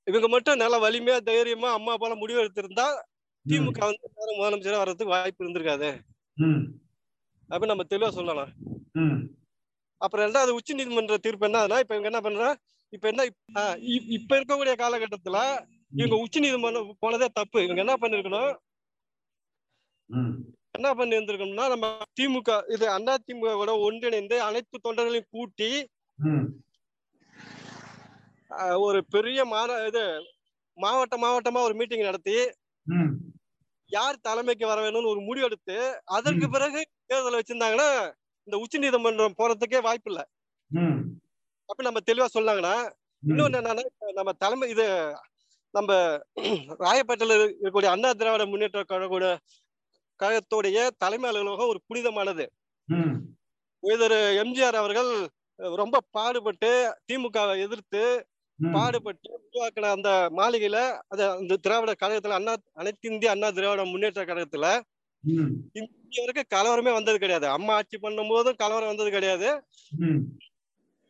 [0.07, 2.86] இவங்க மட்டும் நல்ல வலிமையா தைரியமா அம்மா போல முடிவு எடுத்திருந்தா
[3.46, 5.90] திமுக வந்து முதலமைச்சரா வர்றதுக்கு வாய்ப்பு இருந்திருக்காது.
[7.51, 8.53] அப்ப நம்ம தெளிவா சொல்லலாம்.
[10.01, 12.51] அப்புறம் ரெண்டாவது உச்ச நீதிமன்ற தீர்ப்பு என்னதுன்னா இப்ப இவங்க என்ன பண்றா
[12.92, 13.24] இப்ப என்ன
[14.16, 15.38] இப்ப இருக்கக்கூடிய காலகட்டத்துல
[15.93, 17.59] இவங்க உச்ச நீதிமன்றம் போனதே தப்பு.
[17.66, 18.51] இவங்க என்ன பண்ணிருக்கணும்?
[20.74, 21.86] என்ன பண்ணி இருந்திருக்கணும்னா நம்ம
[22.18, 23.53] திமுக இது அண்ணா திமுக
[23.86, 25.70] ஒன்றிணைந்து அனைத்து தொண்டர்களையும் கூட்டி
[28.84, 30.03] ஒரு பெரிய மாந இது
[30.78, 32.36] மாவட்ட மாவட்டமா ஒரு மீட்டிங் நடத்தி
[33.91, 35.76] யார் தலைமைக்கு வர வேணும்னு ஒரு முடிவு எடுத்து
[36.16, 36.80] அதற்கு பிறகு
[37.11, 37.91] தேர்தல் வச்சிருந்தாங்கன்னா
[38.49, 40.20] இந்த உச்ச நீதிமன்றம் போறதுக்கே வாய்ப்பு இல்ல.
[41.68, 42.74] அப்ப நம்ம தெளிவா சொன்னாங்கன்னா
[43.22, 43.84] இன்னொன்னு என்னன்னா
[44.18, 44.86] நம்ம தலைமை இது
[45.74, 45.92] நம்ம
[46.84, 49.24] ராயப்பேட்டையில இருக்கக்கூடிய அண்ணா திராவிட முன்னேற்ற கழகோட
[50.20, 52.44] கழகத்துடைய தலைமை அலுவலகம் ஒரு புனிதமானது.
[53.82, 55.10] திரு எம்ஜிஆர் அவர்கள்
[55.78, 56.70] ரொம்ப பாடுபட்டு
[57.08, 58.02] திமுகவை எதிர்த்து
[58.58, 60.78] பாடுபட்டு உருவாக்கின அந்த மாளிகையில
[61.12, 64.66] அத அந்த திராவிட கழகத்துல அண்ணா அனைத்து இந்திய அண்ணா திராவிட முன்னேற்ற கழகத்துல
[65.80, 67.46] இந்திய வரைக்கும் கலவரமே வந்தது கிடையாது.
[67.56, 69.48] அம்மா ஆட்சி பண்ணும் போதும் கலவரம் வந்தது கிடையாது.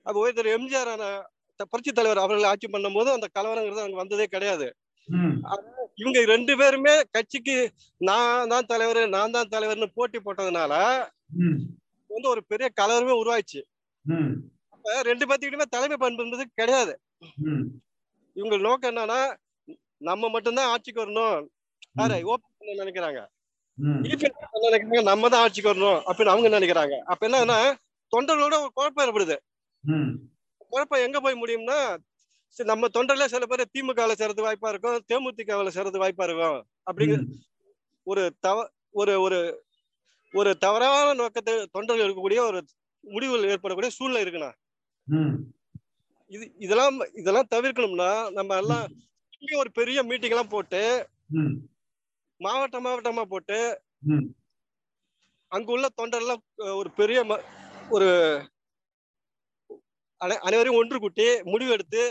[0.06, 0.92] அப்ப ஒருத்தர் எம்ஜிஆர்
[1.70, 4.68] புரட்சி தலைவர் அவர்கள் ஆட்சி பண்ணும் போதும் அந்த கலவரங்கிறது அங்க வந்ததே கிடையாது.
[6.00, 7.54] இவங்க ரெண்டு பேருமே கட்சிக்கு
[8.08, 10.72] நான் தான் தலைவர் நான் தான் தலைவர்னு போட்டி போட்டதுனால
[12.10, 13.60] வந்து ஒரு பெரிய கலவரமே உருவாச்சு
[14.74, 16.92] அப்ப ரெண்டு பேர்த்துக்கிட்டுமே தலைமை பண்புன்றது கிடையாது.
[18.36, 19.20] இவங்க நோக்கம் என்னன்னா
[20.08, 21.38] நம்ம மட்டும்தான் ஆட்சிக்கு வரணும்.
[22.00, 22.16] யாரு?
[22.32, 23.20] ஓபி நினைக்கிறாங்க.
[24.04, 25.02] நினைக்கிறாங்க.
[25.10, 26.96] நம்ம தான் ஆட்சிக்கு வரணும் அப்படின்னு அவங்க நினைக்கிறாங்க.
[27.12, 27.58] அப்ப என்னன்னா
[28.12, 29.36] தொண்டர்களோட ஒரு குழப்பம் ஏற்படுது.
[30.72, 31.78] குழப்பம் எங்க போய் முடியும்னா
[32.56, 36.60] நம்ம தொண்டர்ல சில பேர் திமுகல சேர்றது வாய்ப்பா இருக்கும் தேமுதிகவில் சேர்றது வாய்ப்பா இருக்கும்.
[36.88, 37.20] அப்படிங்கிற
[38.06, 38.58] ஒரு தவ
[39.00, 39.38] ஒரு ஒரு
[40.34, 42.60] ஒரு தவறான நோக்கத்தை தொண்டர்கள் இருக்கக்கூடிய ஒரு
[43.04, 44.50] முடிவுகள் ஏற்படக்கூடிய சூழ்நிலை இருக்குண்ணா.
[46.30, 48.86] இது இதெல்லாம் இதெல்லாம் தவிர்க்கணும்னா நம்ம எல்லாம்
[49.62, 50.82] ஒரு பெரிய மீட்டிங் எல்லாம் போட்டு
[52.40, 53.58] மாவட்ட மாவட்டமா போட்டு
[55.52, 56.42] அங்க உள்ள தொண்டர்லாம்
[56.80, 57.18] ஒரு பெரிய
[57.96, 58.08] ஒரு
[60.20, 62.02] அனைவரையும் ஒன்று கூட்டி முடிவு எடுத்து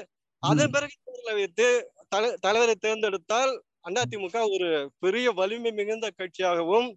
[0.43, 1.67] அதன் பிறகு தேர்தலை வைத்து
[2.09, 3.53] தலை தலைவரை தேர்ந்தெடுத்தால்
[3.89, 4.67] அதிமுக ஒரு
[4.99, 6.87] பெரிய வலிமை மிகுந்த கட்சியாகவும்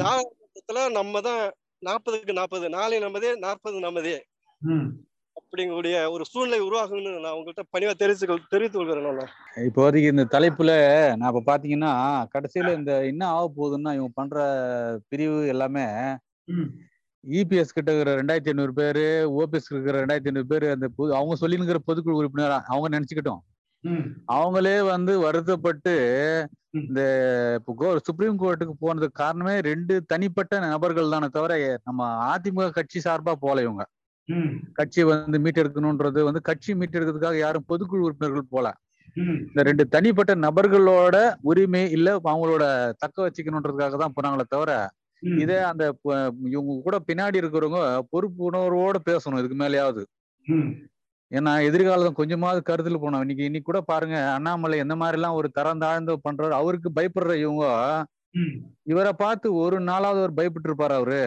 [0.00, 1.42] நாகத்துல நம்ம தான்
[1.82, 4.16] நாற்பதுக்கு நாற்பது நாளை நமதே நாற்பது நமதே.
[5.36, 9.32] அப்படிங்கக்கூடிய ஒரு சூழ்நிலை உருவாகும்னு நான் உங்கள்கிட்ட பணிவா தெரிவித்து தெரிவித்துக் கொள்கிறேன்
[9.66, 10.72] இப்போதைக்கு இந்த தலைப்புல
[11.14, 11.92] நான் இப்ப பாத்தீங்கன்னா
[12.34, 14.38] கடைசியில இந்த என்ன ஆக போகுதுன்னா இவங்க பண்ற
[15.12, 15.86] பிரிவு எல்லாமே
[17.26, 19.04] இபிஎஸ் கிட்ட இருக்கிற ரெண்டாயிரத்தி ஐநூறு பேரு
[19.36, 23.42] ஓபிஎஸ் இருக்கிற ரெண்டாயிரத்தி ஐநூறு பேரு அந்த பொது அவங்க சொல்லினுங்கிற பொதுக்குழு உறுப்பினர் அவங்க நினைச்சுக்கிட்டோம்.
[24.36, 25.94] அவங்களே வந்து வருத்தப்பட்டு
[26.80, 27.00] இந்த
[28.06, 31.52] சுப்ரீம் கோர்ட்டுக்கு போனதுக்கு காரணமே ரெண்டு தனிப்பட்ட நபர்கள் தானே தவிர
[31.88, 33.84] நம்ம அதிமுக கட்சி சார்பா போல இவங்க.
[34.78, 38.68] கட்சி வந்து மீட்டெடுக்கணும்ன்றது வந்து கட்சி மீட்டெடுக்கிறதுக்காக யாரும் பொதுக்குழு உறுப்பினர்கள் போல
[39.44, 41.16] இந்த ரெண்டு தனிப்பட்ட நபர்களோட
[41.50, 42.64] உரிமை இல்ல அவங்களோட
[43.02, 44.72] தக்க வச்சுக்கணுன்றதுக்காக தான் போனாங்களே தவிர
[45.22, 45.84] இதே அந்த
[46.50, 50.02] இவங்க கூட பின்னாடி இருக்கிறவங்க பொறுப்பு உணர்வோட பேசணும் இதுக்கு மேலேயாவது.
[51.30, 55.78] ஏன்னா எதிர்காலம் கொஞ்சமாவது கருத்துல போனோம் இன்னைக்கு இன்னைக்கு கூட பாருங்க அண்ணாமலை எந்த மாதிரி எல்லாம் ஒரு தரம்
[55.78, 56.54] தாழ்ந்து பண்றாரு.
[56.60, 57.64] அவருக்கு பயப்படுற இவங்க
[58.84, 61.20] இவரை பார்த்து ஒரு நாளாவது அவர் பயப்பட்டு இருப்பாரு அவரு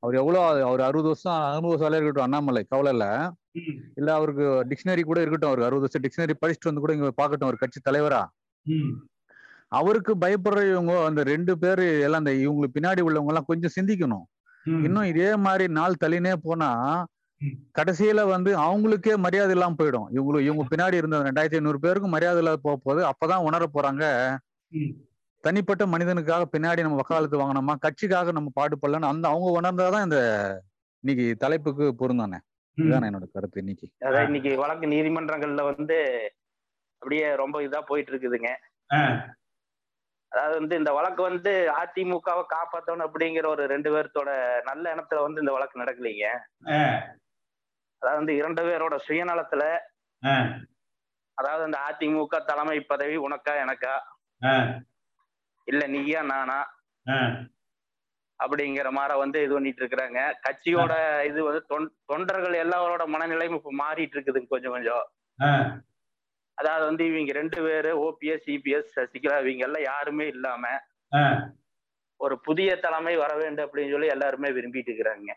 [0.00, 3.06] அவர் எவ்வளவு அவர் அறுபது வருஷம் அனுபவசாலியா இருக்கட்டும் அண்ணாமலை கவலை இல்ல
[3.96, 7.56] இல்ல அவருக்கு டிக்ஷனரி கூட இருக்கட்டும் அவருக்கு அறுபது வருஷம் டிக்ஷனரி படிச்சுட்டு வந்து கூட இங்க பார்க்கட்டும் ஒரு
[7.56, 8.22] கட்சி தலைவரா.
[9.78, 14.24] அவருக்கு பயப்படுற இவங்க அந்த ரெண்டு பேரு எல்லாம் அந்த இவங்களுக்கு பின்னாடி உள்ளவங்க எல்லாம் கொஞ்சம் சிந்திக்கணும்.
[14.86, 16.70] இன்னும் இதே மாதிரி நாள் தள்ளினே போனா
[17.78, 20.06] கடைசியில வந்து அவங்களுக்கே மரியாதை இல்லாம போயிடும்.
[20.16, 24.04] இவங்களுக்கு இவங்க பின்னாடி இருந்த ரெண்டாயிரத்தி ஐநூறு பேருக்கும் மரியாதை இல்லாத போக போகுது அப்பதான் உணர போறாங்க.
[25.44, 30.20] தனிப்பட்ட மனிதனுக்காக பின்னாடி நம்ம வக்காலத்து வாங்கினோமா கட்சிக்காக நம்ம பாடுபடலன்னு அந்த அவங்க உணர்ந்தாதான் இந்த
[31.04, 32.38] இன்னைக்கு தலைப்புக்கு பொருந்தானே
[32.78, 33.86] இதுதான் என்னோட கருத்து இன்னைக்கு.
[34.06, 35.98] அதான் இன்னைக்கு வழக்கு நீதிமன்றங்கள்ல வந்து
[37.02, 38.50] அப்படியே ரொம்ப இதா போயிட்டு இருக்குதுங்க.
[40.32, 44.30] அதாவது வந்து இந்த வழக்கு வந்து அதிமுகவை காப்பாத்தணும் அப்படிங்கிற ஒரு ரெண்டு பேர்த்தோட
[44.62, 46.26] நல்ல எண்ணத்துல வந்து இந்த வழக்கு நடக்கலைங்க.
[48.02, 49.64] அதாவது வந்து இரண்டு பேரோட சுயநலத்துல
[51.38, 53.94] அதாவது அந்த அதிமுக தலைமை பதவி உனக்கா எனக்கா?
[55.68, 56.58] இல்ல நீயா நானா?
[58.40, 60.20] அப்படிங்கிற மாதிரி வந்து இது பண்ணிட்டு இருக்கிறாங்க.
[60.46, 60.92] கட்சியோட
[61.24, 61.62] இது வந்து
[62.06, 65.04] தொண்டர்கள் எல்லாரோட மனநிலையும் இப்ப மாறிட்டு இருக்குதுங்க கொஞ்சம் கொஞ்சம்.
[66.58, 70.62] அதாவது வந்து இவங்க ரெண்டு பேரு ஓபிஎஸ் சிபிஎஸ் சசிகலா இவங்க எல்லாம் யாருமே இல்லாம
[72.20, 75.30] ஒரு புதிய தலைமை வர வேண்டும் அப்படின்னு சொல்லி எல்லாருமே விரும்பிட்டு இருக்கிறாங்க.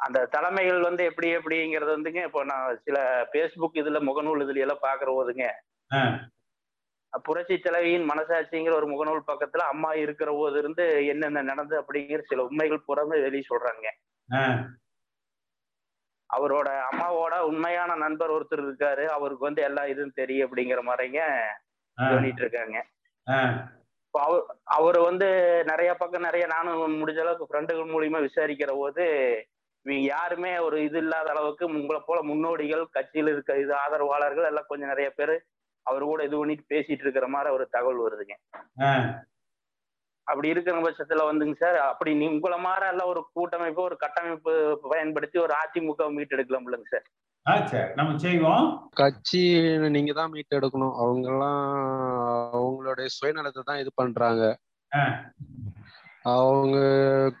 [0.00, 2.96] அந்த தலைமைகள் வந்து எப்படி எப்படிங்கிறது வந்துங்க இப்போ நான் சில
[3.32, 5.46] பேஸ்புக் இதுல முகநூல் இதுல எல்லாம் பாக்குற போதுங்க.
[7.26, 12.86] புரட்சி தலைவியின் மனசாட்சிங்கிற ஒரு முகநூல் பக்கத்துல அம்மா இருக்கிற போது இருந்து என்னென்ன நடந்தது அப்படிங்கிற சில உண்மைகள்
[12.88, 13.86] புறமே வெளியே சொல்றாங்க.
[16.30, 19.04] அவரோட அம்மாவோட உண்மையான நண்பர் ஒருத்தர் இருக்காரு.
[19.16, 21.20] அவருக்கு வந்து எல்லா இதுவும் தெரியும் அப்படிங்கிற மாதிரிங்க
[21.98, 22.78] சொல்லிட்டு இருக்காங்க.
[24.14, 24.42] அவர்
[24.76, 25.28] அவர் வந்து
[25.70, 29.04] நிறைய பக்கம் நிறைய நானும் முடிஞ்ச அளவுக்கு ஃப்ரெண்டுகள் மூலியமா விசாரிக்கிற போது
[29.86, 34.92] இவங்க யாருமே ஒரு இது இல்லாத அளவுக்கு உங்களை போல முன்னோடிகள் கட்சியில் இருக்க இது ஆதரவாளர்கள் எல்லாம் கொஞ்சம்
[34.92, 35.34] நிறைய பேர்
[35.86, 38.36] அவர் கூட இது பண்ணிட்டு பேசிட்டு இருக்கிற மாதிரி ஒரு தகவல் வருதுங்க.
[40.26, 44.52] அப்படி இருக்கிற பட்சத்துல வந்துங்க சார் அப்படி நீ உங்களை மாதிரி எல்லாம் ஒரு கூட்டமைப்பு ஒரு கட்டமைப்பு
[44.88, 47.06] பயன்படுத்தி ஒரு அதிமுக மீட்டெடுக்கலாம்லங்க சார்.
[47.70, 47.92] சரி.
[47.94, 48.64] நம்ம செய்வோம்.
[48.94, 49.42] கட்சி
[49.88, 51.60] நீங்க தான் மீட் எடுக்கணும் அவங்க எல்லாம்
[52.52, 54.42] அவங்களுடைய சுயநலத்தை தான் இது பண்றாங்க.
[56.22, 56.76] அவங்க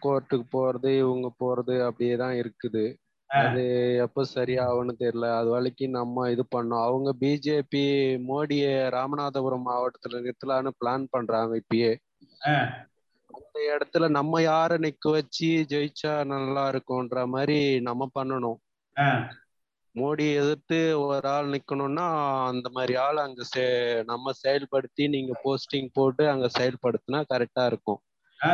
[0.04, 2.84] கோர்ட்டுக்கு போறது இவங்க போறது அப்படியே தான் இருக்குது.
[3.30, 3.62] அது
[3.96, 5.28] எப்போ சரியாகும்னு தெரியல.
[5.38, 6.84] அது வரைக்கும் நம்ம இது பண்ணோம்.
[6.88, 7.84] அவங்க பிஜேபி
[8.28, 8.66] மோடிய
[8.96, 11.92] ராமநாதபுரம் மாவட்டத்துல நிறுத்தலான்னு பிளான் பண்றாங்க இப்பயே.
[13.30, 18.58] அந்த இடத்துல நம்ம யார நிக்க வச்சு ஜெயிச்சா நல்லா இருக்கும்ன்ற மாதிரி நம்ம பண்ணணும்.
[19.94, 22.06] மோடி எதிர்த்து ஒரு ஆள் நிக்கணும்னா
[22.48, 23.42] அந்த மாதிரி ஆள் அங்க
[24.04, 28.00] நம்ம செயல்படுத்தி நீங்க போஸ்டிங் போட்டு அங்க செயல்படுத்தினா கரெக்டா இருக்கும்.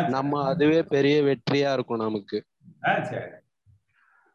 [0.09, 2.39] நம்ம அதுவே பெரிய வெற்றியா இருக்கும் நமக்கு.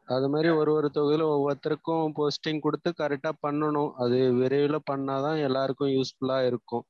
[0.07, 3.91] அது மாதிரி ஒரு ஒரு தொகுதியில ஒவ்வொருத்தருக்கும் போஸ்டிங் கொடுத்து கரெக்டா பண்ணணும்.
[4.03, 6.85] அது விரைவில் பண்ணாதான் எல்லாருக்கும் யூஸ்ஃபுல்லா இருக்கும்.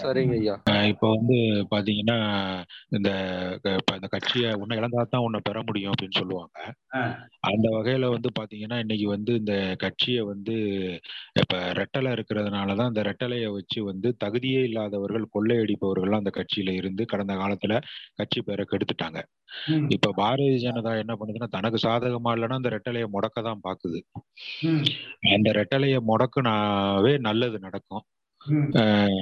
[0.00, 0.54] சரிங்க ஐயா.
[0.90, 1.36] இப்போ வந்து
[1.72, 2.16] பாத்தீங்கன்னா
[2.96, 3.10] இந்த
[3.96, 6.56] இந்த கட்சியை உன்னை இழந்தா தான் உன்னை பெற முடியும் அப்படின்னு சொல்லுவாங்க.
[7.50, 9.54] அந்த வகையில வந்து பாத்தீங்கன்னா இன்னைக்கு வந்து இந்த
[9.84, 10.54] கட்சியை வந்து
[11.42, 17.80] இப்ப ரெட்டலை இருக்கிறதுனாலதான் இந்த ரெட்டலையை வச்சு வந்து தகுதியே இல்லாதவர்கள் கொள்ளையடிப்பவர்கள் அந்த கட்சியில இருந்து கடந்த காலத்துல
[18.20, 19.20] கட்சி பேரை கெடுத்துட்டாங்க.
[19.96, 23.98] இப்ப பாரதிய ஜனதா என்ன பண்ணுதுன்னா தனக்கு சாதகமா இல்லைன்னா அந்த ரெட்டலையை முடக்க தான் பாக்குது
[25.34, 28.04] அந்த ரெட்டலையை முடக்குனாவே நல்லது நடக்கும்.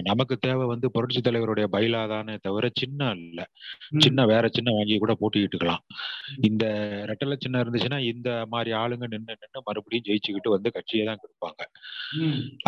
[0.08, 3.40] நமக்கு தேவை வந்து புரட்சி தலைவருடைய பைலா தானே தவிர சின்ன இல்ல.
[4.04, 5.82] சின்ன வேற சின்ன வாங்கி கூட போட்டிக்கிட்டுக்கலாம்.
[6.48, 6.64] இந்த
[7.10, 11.62] ரெட்டலை சின்ன இருந்துச்சுன்னா இந்த மாதிரி ஆளுங்க நின்று நின்று மறுபடியும் ஜெயிச்சுக்கிட்டு வந்து கட்சியை தான் கொடுப்பாங்க.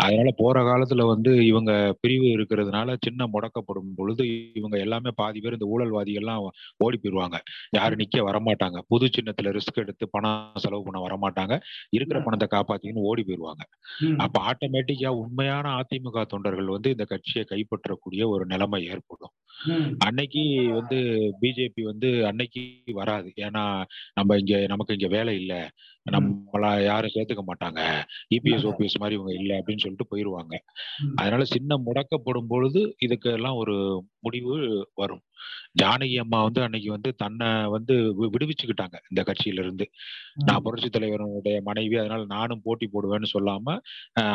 [0.03, 4.25] அதனால போற காலத்துல வந்து இவங்க பிரிவு இருக்கிறதுனால சின்ன முடக்கப்படும் பொழுது
[4.61, 6.45] இவங்க எல்லாமே பாதி பேர் இந்த ஊழல்வாதிகள்லாம்
[6.85, 7.37] ஓடி போயிருவாங்க.
[7.77, 8.79] யாரும் நிக்க வரமாட்டாங்க.
[8.91, 11.55] புது சின்னத்துல ரிஸ்க் எடுத்து பணம் செலவு பண்ண வரமாட்டாங்க.
[11.97, 13.63] இருக்கிற பணத்தை காப்பாத்தின்னு ஓடி போயிருவாங்க.
[14.25, 19.33] அப்ப ஆட்டோமேட்டிக்கா உண்மையான அதிமுக தொண்டர்கள் வந்து இந்த கட்சியை கைப்பற்றக்கூடிய ஒரு நிலைமை ஏற்படும்.
[19.97, 20.97] அன்னைக்கு வந்து
[21.41, 22.63] பிஜேபி வந்து அன்னைக்கு
[22.93, 23.29] வராது.
[23.37, 23.63] ஏன்னா
[24.13, 25.61] நம்ம இங்க நமக்கு இங்க வேலை இல்லை.
[26.05, 27.81] நம்மள யாரும் சேர்த்துக்க மாட்டாங்க.
[28.35, 30.53] இபிஎஸ் ஓபிஎஸ் மாதிரி இவங்க இல்லை அப்படின்னு சொல்லிட்டு போயிருவாங்க.
[31.15, 33.75] அதனால சின்ன முடக்கப்படும் பொழுது இதுக்கு எல்லாம் ஒரு
[34.19, 34.55] முடிவு
[34.95, 35.23] வரும்.
[35.81, 37.93] ஜானகி அம்மா வந்து அன்னைக்கு வந்து தன்னை வந்து
[38.33, 39.85] விடுவிச்சுக்கிட்டாங்க இந்த கட்சியில இருந்து
[40.45, 43.75] நான் புரட்சி தலைவருடைய மனைவி அதனால நானும் போட்டி போடுவேன்னு சொல்லாம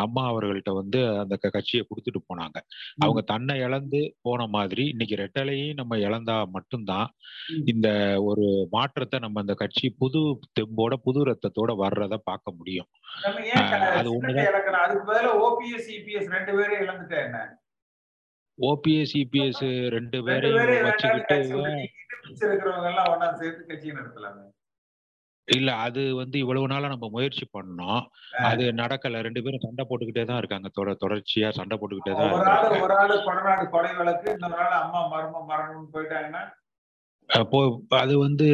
[0.04, 2.58] அம்மா அவர்கள்ட்ட வந்து அந்த கட்சியை கொடுத்துட்டு போனாங்க.
[3.04, 7.08] அவங்க தன்னை இழந்து போன மாதிரி இன்னைக்கு ரெட்டலையும் நம்ம இழந்தா மட்டும்தான்
[7.66, 7.88] இந்த
[8.20, 10.22] ஒரு மாற்றத்தை நம்ம இந்த கட்சி புது
[10.60, 11.22] தெம்போட புது
[11.58, 12.88] ரத்தத்தோட வர்றத பார்க்க முடியும்.
[14.80, 17.38] அது பதிலா ஓபிஎஸ் இபிஎஸ் ரெண்டு பேரும் இழந்துட்டா என்ன?
[18.58, 19.64] ஓபிஎஸ் இபிஎஸ்
[19.96, 21.36] ரெண்டு பேரையும் வச்சுக்கிட்டு
[25.48, 28.00] இல்ல அது வந்து இவ்வளவு நாளா நம்ம முயற்சி பண்ணோம்.
[28.48, 29.20] அது நடக்கல.
[29.26, 30.68] ரெண்டு பேரும் சண்டை போட்டுக்கிட்டே தான் இருக்காங்க.
[30.78, 32.34] தொடர் தொடர்ச்சியா சண்டை போட்டுக்கிட்டே தான்
[32.82, 33.16] ஒரு ஆளு
[33.74, 36.42] கொலை வழக்கு இன்னொரு ஆள் அம்மா மர்ம மரணம்னு போயிட்டாங்கன்னா
[37.28, 38.46] அப்போ அது வந்து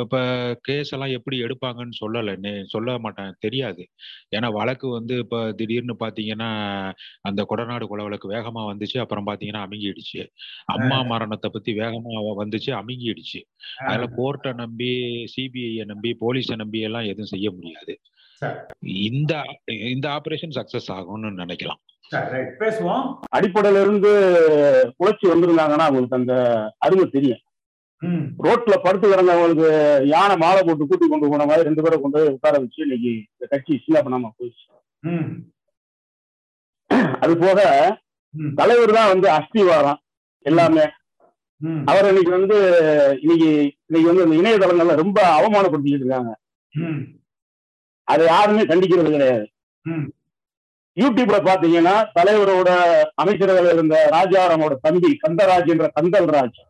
[0.00, 0.18] இப்ப
[0.62, 2.64] கேஸ் எல்லாம் எப்படி எடுப்பாங்கன்னு சொல்லல.
[2.64, 3.88] சொல்ல மாட்டேன் தெரியாது.
[4.36, 6.50] ஏன்னா வழக்கு வந்து இப்ப திடீர்னு பாத்தீங்கன்னா
[7.20, 8.98] அந்த கொடநாடு கொலை வழக்கு வேகமா வந்துச்சு.
[8.98, 10.26] அப்புறம் பாத்தீங்கன்னா அமுங்கிடுச்சு.
[10.64, 12.70] அம்மா மரணத்தை பத்தி வேகமா வந்துச்சு.
[12.70, 13.42] அமுங்கிடுச்சு.
[13.76, 14.90] அதுல கோர்ட்டை நம்பி
[15.36, 18.00] சிபிஐ நம்பி போலீஸை நம்பி எல்லாம் எதுவும் செய்ய முடியாது.
[18.80, 21.82] இந்த இந்த ஆபரேஷன் சக்சஸ் ஆகும்னு நினைக்கலாம்.
[22.60, 23.18] பேசுவோம்.
[23.36, 24.10] அடிப்படையில இருந்து
[25.00, 26.34] குழச்சி வந்திருந்தாங்கன்னா அவங்களுக்கு அந்த
[26.78, 27.40] அருமை தெரியும்.
[28.44, 29.68] ரோட்ல படுத்து கிடந்தவங்களுக்கு
[30.12, 33.44] யானை மாலை போட்டு கூட்டி கொண்டு போன மாதிரி ரெண்டு பேரை கொண்டு போய் உட்கார வச்சு இன்னைக்கு இந்த
[33.52, 34.66] கட்சி சின்ன பண்ணாம போயிடுச்சு.
[37.22, 37.60] அது போக
[38.60, 40.00] தலைவர் தான் வந்து அஸ்திவாரம்
[40.46, 40.84] எல்லாமே.
[41.90, 42.56] அவர் இன்னைக்கு வந்து
[43.22, 43.48] இன்னைக்கு
[43.88, 46.32] இன்னைக்கு வந்து இந்த இணையதளங்கள்ல ரொம்ப அவமானப்படுத்திக்கிட்டு இருக்காங்க.
[48.08, 49.46] அதை யாருமே கண்டிக்கிறது கிடையாது.
[50.96, 52.70] யூடியூப்ல பாத்தீங்கன்னா தலைவரோட
[53.22, 56.60] அமைச்சரவையில் இருந்த ராஜாராமோட தம்பி கந்தராஜ் என்ற கந்தல்ராஜ்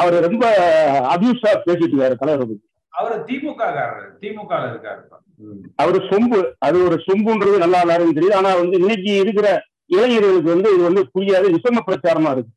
[0.00, 0.44] அவர் ரொம்ப
[1.14, 2.56] அபியூஸா பேசிட்டு இருக்காரு பத்தி
[2.92, 3.62] அவர் திமுக
[4.22, 5.02] திமுக இருக்காரு
[5.82, 8.38] அவரு சொம்பு அது ஒரு சொம்புன்றது நல்லா எல்லாரும் தெரியுது.
[8.38, 9.46] ஆனா வந்து இன்னைக்கு இருக்கிற
[9.94, 12.52] இளைஞர்களுக்கு வந்து இது வந்து புரியாத விஷம பிரச்சாரமா இருக்கு.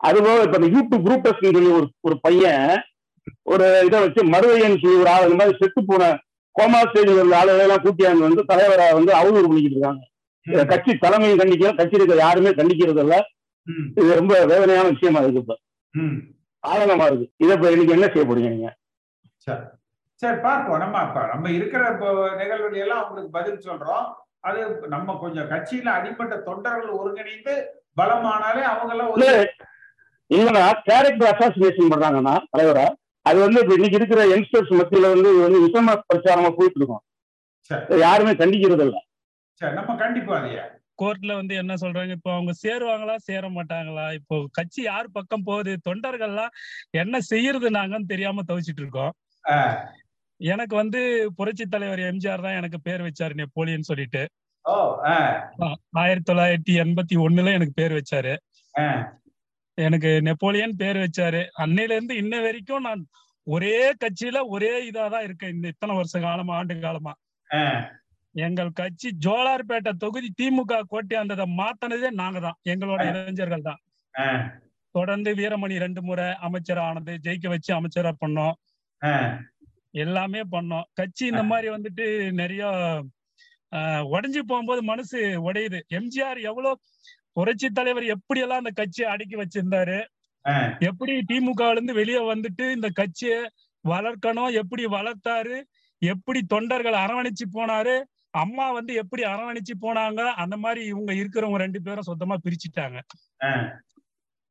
[0.00, 2.64] அதுபோக இப்ப இந்த யூடியூப் குரூப்பஸ் சொல்லி ஒரு ஒரு பையன்
[3.52, 6.04] ஒரு இதை வச்சு மருதையன் சொல்லி ஒரு ஆள் இந்த மாதிரி செத்து போன
[6.56, 10.02] கோமா ஸ்டேஜில் இருந்த ஆளுகளை எல்லாம் கூட்டியாந்து வந்து தலைவரா வந்து அவதூறு பண்ணிக்கிட்டு இருக்காங்க.
[10.72, 13.16] கட்சி தலைமையும் கண்டிக்கிறோம் கட்சி இருக்க யாருமே கண்டிக்கிறது இல்ல
[13.98, 15.54] இது ரொம்ப வேதனையான விஷயமா இருக்கு இப்ப.
[16.64, 17.26] ஆதங்கமா இருக்கு.
[17.42, 18.70] இதை இப்ப இன்னைக்கு என்ன செய்ய போறீங்க நீங்க?
[19.46, 19.64] சரி.
[20.22, 20.80] சரி பார்ப்போம்.
[20.84, 22.08] நம்ம அப்ப நம்ம இருக்கிற இப்போ
[22.40, 24.06] நிகழ்வுகள் எல்லாம் உங்களுக்கு பதில் சொல்றோம்.
[24.48, 24.60] அது
[24.94, 27.54] நம்ம கொஞ்சம் கட்சியில அடிப்பட்ட தொண்டர்கள் ஒருங்கிணைந்து
[27.98, 29.12] பலமானாலே அவங்க எல்லாம்
[30.30, 32.84] இல்லைன்னா கேரக்டர் அசாசினேஷன் பண்றாங்கன்னா தலைவரா.
[33.26, 37.02] அது வந்து இன்னைக்கு இருக்கிற யங்ஸ்டர்ஸ் மத்தியில வந்து இது வந்து விஷம பிரச்சாரமா போயிட்டு இருக்கோம்.
[38.04, 38.98] யாருமே கண்டிக்கிறது இல்ல
[39.60, 40.64] சரி நம்ம கண்டிப்போம் அதையா.
[41.02, 42.12] கோர்ட்ல வந்து என்ன சொல்றாங்க?
[42.18, 43.14] இப்போ அவங்க சேருவாங்களா?
[43.28, 45.72] சேர மாட்டாங்களா இப்போ கட்சி யார் பக்கம் போகுது?
[45.88, 46.54] தொண்டர்கள்லாம்
[47.02, 49.12] என்ன செய்யறது நாங்கன்னு தெரியாம தவிச்சிட்டு இருக்கோம்.
[50.40, 51.00] எனக்கு வந்து
[51.38, 54.22] புரட்சி தலைவர் எம்ஜிஆர் தான் எனக்கு பேர் வச்சாரு நெப்போலியன் சொல்லிட்டு.
[56.02, 58.34] ஆயிரத்தி தொள்ளாயிரத்தி எண்பத்தி ஒண்ணுல எனக்கு பேர் வச்சாரு.
[59.78, 61.42] எனக்கு நெப்போலியன் பேர் வச்சாரு.
[61.64, 63.02] அன்னையில இருந்து இன்ன வரைக்கும் நான்
[63.46, 65.54] ஒரே கட்சியில ஒரே இதாதான் இருக்கேன்.
[65.56, 67.12] இந்த இத்தனை வருஷ காலமா ஆண்டு காலமா.
[68.34, 73.80] எங்கள் கட்சி ஜோலார்பேட்டை தொகுதி திமுக கோட்டையாந்ததை மாத்தினதே நாங்க தான் எங்களோட இளைஞர்கள் தான்
[74.94, 78.54] தொடர்ந்து வீரமணி ரெண்டு முறை அமைச்சர் ஆனது ஜெயிக்க வச்சு அமைச்சரா பண்ணோம்.
[79.94, 80.86] எல்லாமே பண்ணோம்.
[80.98, 82.06] கட்சி இந்த மாதிரி வந்துட்டு
[82.40, 82.64] நிறைய
[84.14, 85.18] உடஞ்சி போகும்போது மனசு
[85.48, 85.78] உடையுது.
[85.98, 86.80] எம்ஜிஆர் எவ்வளவு
[87.32, 89.98] புரட்சி தலைவர் எப்படி எல்லாம் அந்த கட்சியை அடக்கி வச்சிருந்தாரு?
[90.88, 93.38] எப்படி திமுகல இருந்து வெளியே வந்துட்டு இந்த கட்சியை
[93.84, 95.56] வளர்க்கணும் எப்படி வளர்த்தாரு
[96.02, 97.96] எப்படி தொண்டர்கள் அரவணைச்சு போனாரு
[98.34, 102.98] அம்மா வந்து எப்படி அரவணைச்சு போனாங்க அந்த மாதிரி இவங்க இருக்கிறவங்க ரெண்டு பேரும் சொந்தமா பிரிச்சுட்டாங்க.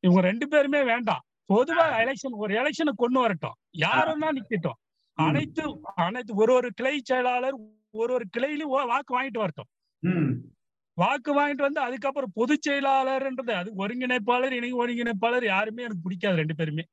[0.03, 1.23] இவங்க ரெண்டு பேருமே வேண்டாம்.
[1.53, 3.55] பொதுவா எலெக்ஷன் ஒரு எலெக்ஷனை கொண்டு வரட்டும்.
[3.85, 4.79] யாருன்னா நிக்கட்டும்.
[5.17, 5.63] அனைத்து
[6.05, 7.57] அனைத்து ஒரு ஒரு கிளை செயலாளர்
[7.91, 9.69] ஒரு ஒரு கிளையிலும் வாக்கு வாங்கிட்டு வரட்டும்.
[10.97, 16.83] வாக்கு வாங்கிட்டு வந்து அதுக்கப்புறம் பொதுச் செயலாளர்ன்றது அது ஒருங்கிணைப்பாளர் இணை ஒருங்கிணைப்பாளர் யாருமே எனக்கு பிடிக்காது ரெண்டு பேருமே.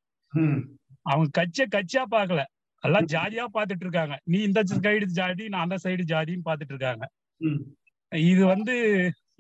[1.02, 2.42] அவங்க கட்சிய கட்சியா பாக்கல
[2.86, 7.04] எல்லாம் ஜாதியா பாத்துட்டு இருக்காங்க நீ இந்த சைடு ஜாதி நான் அந்த சைடு ஜாதின்னு பாத்துட்டு இருக்காங்க
[8.12, 8.74] இது வந்து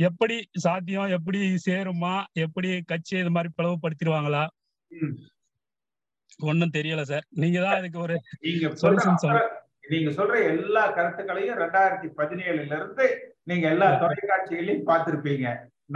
[0.08, 4.42] எப்படி சாத்தியம் எப்படி சேருமா எப்படி கட்சி இது மாதிரி பிளவுபடுத்திடுவாங்களா?
[6.40, 7.24] ஒன்னும் தெரியல சார்.
[7.42, 9.36] நீங்க தான் அதுக்கு ஒரு நீங்க சொல்ற
[9.92, 13.06] நீங்க சொல்ற எல்லா கருத்துக்களையும் ரெண்டாயிரத்தி பதினேழுல இருந்து
[13.44, 15.46] நீங்க எல்லா தொலைக்காட்சிகளையும் பார்த்திருப்பீங்க.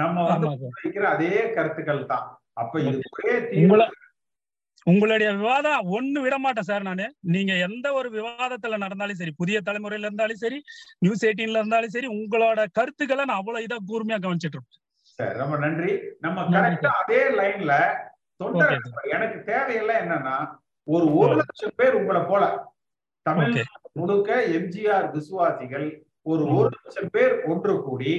[0.00, 2.26] நம்ம வந்து அதே கருத்துக்கள் தான்.
[2.54, 3.86] அப்ப இது ஒரே உங்களை
[4.86, 7.06] உங்களுடைய விவாதம் ஒண்ணு விட மாட்டேன் சார் நானு.
[7.32, 10.58] நீங்க எந்த ஒரு விவாதத்துல நடந்தாலும் சரி புதிய தலைமுறையில இருந்தாலும் சரி
[11.02, 14.78] நியூஸ் எயிட்டீன்ல இருந்தாலும் சரி உங்களோட கருத்துக்களை நான் அவ்வளவு இதா கூர்மையா கவனிச்சிட்டு இருப்பேன்
[15.18, 15.92] சரி ரொம்ப நன்றி.
[16.20, 17.72] நம்ம கரெக்டா அதே லைன்ல
[18.40, 18.74] தொண்டர்
[19.10, 20.36] எனக்கு தேவையெல்லாம் என்னன்னா
[20.88, 22.44] ஒரு ஒரு லட்சம் பேர் உங்களை போல
[23.26, 23.64] தமிழ்நாடு
[23.96, 25.86] முழுக்க எம்ஜிஆர் விசுவாசிகள்
[26.26, 28.12] ஒரு ஒரு லட்சம் பேர் ஒன்று கூடி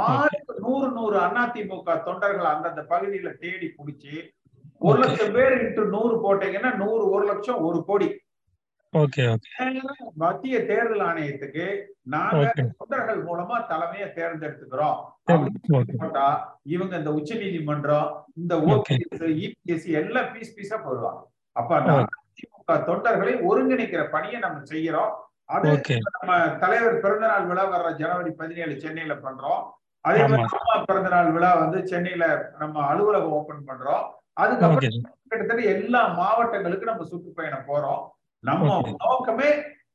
[0.00, 4.12] ஆயிரத்து நூறு நூறு அதிமுக தொண்டர்கள் அந்தந்த பகுதியில தேடி பிடிச்சி
[4.80, 8.08] ஒரு லட்சம் பேர் இன்ட்டு நூறு போட்டீங்கன்னா நூறு ஒரு லட்சம் ஒரு கோடி.
[10.22, 11.64] மத்திய தேர்தல் ஆணையத்துக்கு
[12.14, 14.96] நாங்க தொண்டர்கள் மூலமா தலைமையை தேர்ந்தெடுத்துக்கிறோம்.
[16.00, 16.26] போட்டா
[16.74, 18.08] இவங்க இந்த உச்ச நீதிமன்றம்
[18.40, 21.20] இந்த ஓபிஎஸ் இபிஎஸ்சி எல்லாம் பீஸ் பீஸா போடுவாங்க.
[21.56, 21.80] அப்ப
[22.38, 25.12] திமுக தொண்டர்களை ஒருங்கிணைக்கிற பணியை நம்ம செய்யறோம்.
[25.54, 25.68] அது
[26.16, 29.62] நம்ம தலைவர் பிறந்தநாள் விழா வர்ற ஜனவரி பதினேழு சென்னையில பண்றோம்.
[30.04, 32.24] அதே மாதிரி அம்மா பிறந்தநாள் விழா வந்து சென்னையில
[32.60, 34.04] நம்ம அலுவலகம் ஓபன் பண்றோம்.
[34.40, 34.90] அதுக்கப்புறம்
[35.28, 38.08] கிட்டத்தட்ட எல்லா மாவட்டங்களுக்கு நம்ம சுற்றுப்பயணம் போறோம்.
[38.38, 39.48] நம்ம நோக்கமே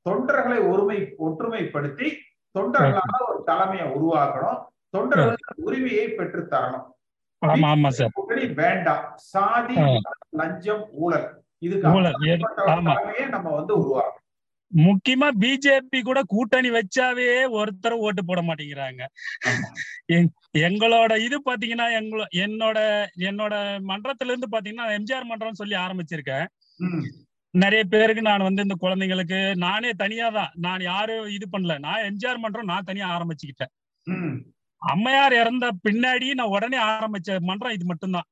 [0.09, 2.13] தொண்டர்களை ஒருமை ஒற்றுமைப்படுத்தி
[2.59, 4.63] தொண்டர்களாக ஒரு தலைமையை உருவாக்கணும்.
[4.97, 6.93] தொண்டர்களுக்கு உரிமையை பெற்று தரணும்.
[8.53, 9.11] வேண்டாம்.
[9.15, 9.75] சாதி
[10.29, 11.41] லஞ்சம் ஊழல்.
[11.57, 11.87] இதுக்கு
[13.29, 14.23] நம்ம வந்து உருவாக்கணும்.
[14.71, 17.27] முக்கியமா பிஜேபி கூட கூட்டணி வச்சாவே
[17.59, 19.03] ஒருத்தர் ஓட்டு போட மாட்டேங்கிறாங்க.
[20.67, 22.77] எங்களோட இது பாத்தீங்கன்னா எங்களோ என்னோட
[23.29, 23.53] என்னோட
[23.91, 26.47] மன்றத்துல இருந்து பாத்தீங்கன்னா எம்ஜிஆர் மன்றம் சொல்லி ஆரம்பிச்சிருக்கேன்.
[27.53, 31.75] நிறைய பேருக்கு நான் வந்து இந்த குழந்தைங்களுக்கு நானே தனியா தான் நான் யாரும் இது பண்ணல.
[31.87, 33.73] நான் எம்ஜிஆர் மன்றம் நான் தனியா ஆரம்பிச்சுக்கிட்டேன்.
[34.81, 38.27] அம்மையார் இறந்த பின்னாடி நான் உடனே ஆரம்பிச்ச மன்றம் இது மட்டும்தான்.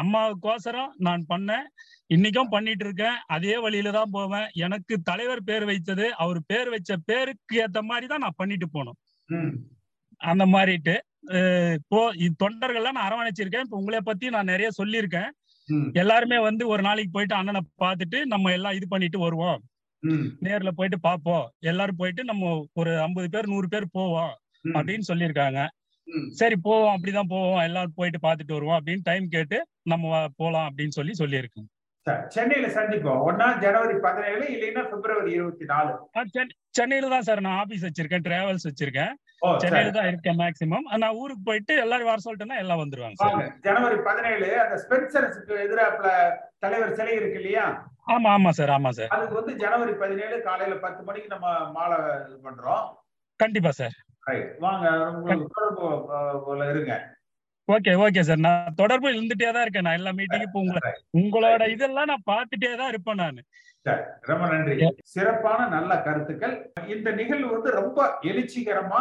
[0.00, 1.66] அம்மாவுக்கோசரம் நான் பண்ணேன்.
[2.14, 4.48] இன்னைக்கும் பண்ணிட்டு இருக்கேன் அதே வழியில தான் போவேன்.
[4.66, 8.98] எனக்கு தலைவர் பேர் வைத்தது அவர் பேர் வச்ச பேருக்கு ஏத்த மாதிரி தான் நான் பண்ணிட்டு போனோம்
[10.20, 10.94] அந்த மாதிரிட்டு
[11.78, 12.00] இப்போ
[12.42, 13.66] தொண்டர்கள்லாம் நான் அரவணைச்சிருக்கேன்.
[13.66, 15.30] இப்போ உங்களை பத்தி நான் நிறைய சொல்லியிருக்கேன்.
[16.02, 19.60] எல்லாருமே வந்து ஒரு நாளைக்கு போயிட்டு அண்ணனை பார்த்துட்டு நம்ம எல்லாம் இது பண்ணிட்டு வருவோம்.
[20.46, 21.44] நேர்ல போயிட்டு பார்ப்போம்.
[21.70, 24.32] எல்லாரும் போயிட்டு நம்ம ஒரு ஐம்பது பேர் நூறு பேர் போவோம்
[24.76, 25.60] அப்படின்னு சொல்லியிருக்காங்க.
[26.38, 26.94] சரி போவோம்.
[26.94, 27.60] அப்படிதான் போவோம்.
[27.62, 29.58] எல்லாரும் போயிட்டு பார்த்துட்டு வருவோம் அப்படின்னு டைம் கேட்டு
[29.92, 31.68] நம்ம போலாம் அப்படின்னு சொல்லி சொல்லியிருக்கோம்.
[32.34, 33.20] சென்னையில சந்திப்போம்.
[33.26, 35.92] ஒன்னா ஜனவரி பதினேழு இல்லைன்னா பிப்ரவரி இருபத்தி நாலு.
[36.78, 39.12] சென்னையில தான் சார் நான் ஆபீஸ் வச்சிருக்கேன் டிராவல்ஸ் வச்சிருக்கேன்.
[39.62, 44.76] சென்னையில தான் இருக்கேன் மேக்சிமம் நான் ஊருக்கு போயிட்டு எல்லாரும் வர சொல்லிட்டேன்னா எல்லாம் வந்துருவாங்க ஜனவரி பதினேழு அந்த
[44.82, 46.10] ஸ்பென்சர்ஸுக்கு எதிராப்புல
[46.58, 47.64] தலைவர் சிலை இருக்கு இல்லையா?
[48.14, 49.12] ஆமா ஆமா சார் ஆமா சார்.
[49.16, 52.84] அதுக்கு வந்து ஜனவரி பதினேழு காலையில பத்து மணிக்கு நம்ம மாலை இது பண்றோம்.
[53.40, 53.96] கண்டிப்பா சார்.
[57.68, 59.86] ஓகே ஓகே சார் நான் தொடர்பு இருந்துட்டே தான் இருக்கேன்.
[59.86, 63.40] நான் எல்லா மீட்டிங் இப்போ உங்களை உங்களோட இதெல்லாம் நான் பார்த்துட்டே தான் இருப்பேன் நான்.
[64.28, 64.74] ரொம்ப நன்றி.
[65.12, 66.54] சிறப்பான நல்ல கருத்துக்கள்.
[66.94, 67.98] இந்த நிகழ்வு வந்து ரொம்ப
[68.30, 69.00] எழுச்சிகரமா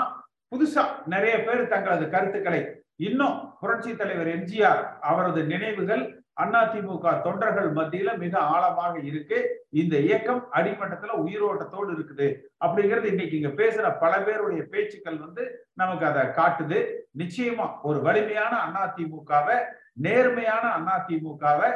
[0.52, 2.62] புதுசா நிறைய பேர் தங்களது கருத்துக்களை
[3.00, 6.04] இன்னும் புரட்சி தலைவர் எம்ஜிஆர் அவரது நினைவுகள்
[6.44, 9.40] அதிமுக தொண்டர்கள் மத்தியில மிக ஆழமாக இருக்கு.
[9.70, 12.28] இந்த இயக்கம் அடிமட்டத்துல உயிரோட்டத்தோடு இருக்குது.
[12.66, 16.80] அப்படிங்கிறது இன்னைக்கு இங்க பேசுற பல பேருடைய பேச்சுக்கள் வந்து நமக்கு அதை காட்டுது.
[17.18, 19.58] நிச்சயமா ஒரு வலிமையான அதிமுகவை
[19.94, 20.66] நேர்மையான
[20.96, 21.70] அதிமுகவை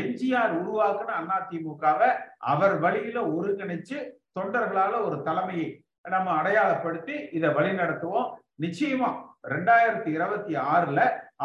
[0.00, 3.98] எம்ஜிஆர் உருவாக்குன அதிமுகவை அவர் வழியில ஒருங்கிணைச்சு
[4.38, 5.68] தொண்டர்களால ஒரு தலைமையை
[6.08, 8.28] நம்ம அடையாளப்படுத்தி இதை வழிநடத்துவோம்.
[8.64, 9.10] நிச்சயமா
[9.48, 11.00] ரெண்டாயிரத்தி இருபத்தி ஆறுல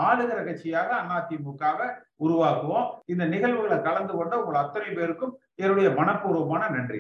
[0.06, 1.88] ஆளுகிற கட்சியாக அதிமுகவை
[2.20, 2.90] உருவாக்குவோம்.
[3.06, 7.00] இந்த நிகழ்வுகளை கலந்து கொண்ட உங்கள் அத்தனை பேருக்கும் என்னுடைய மனப்பூர்வமான நன்றி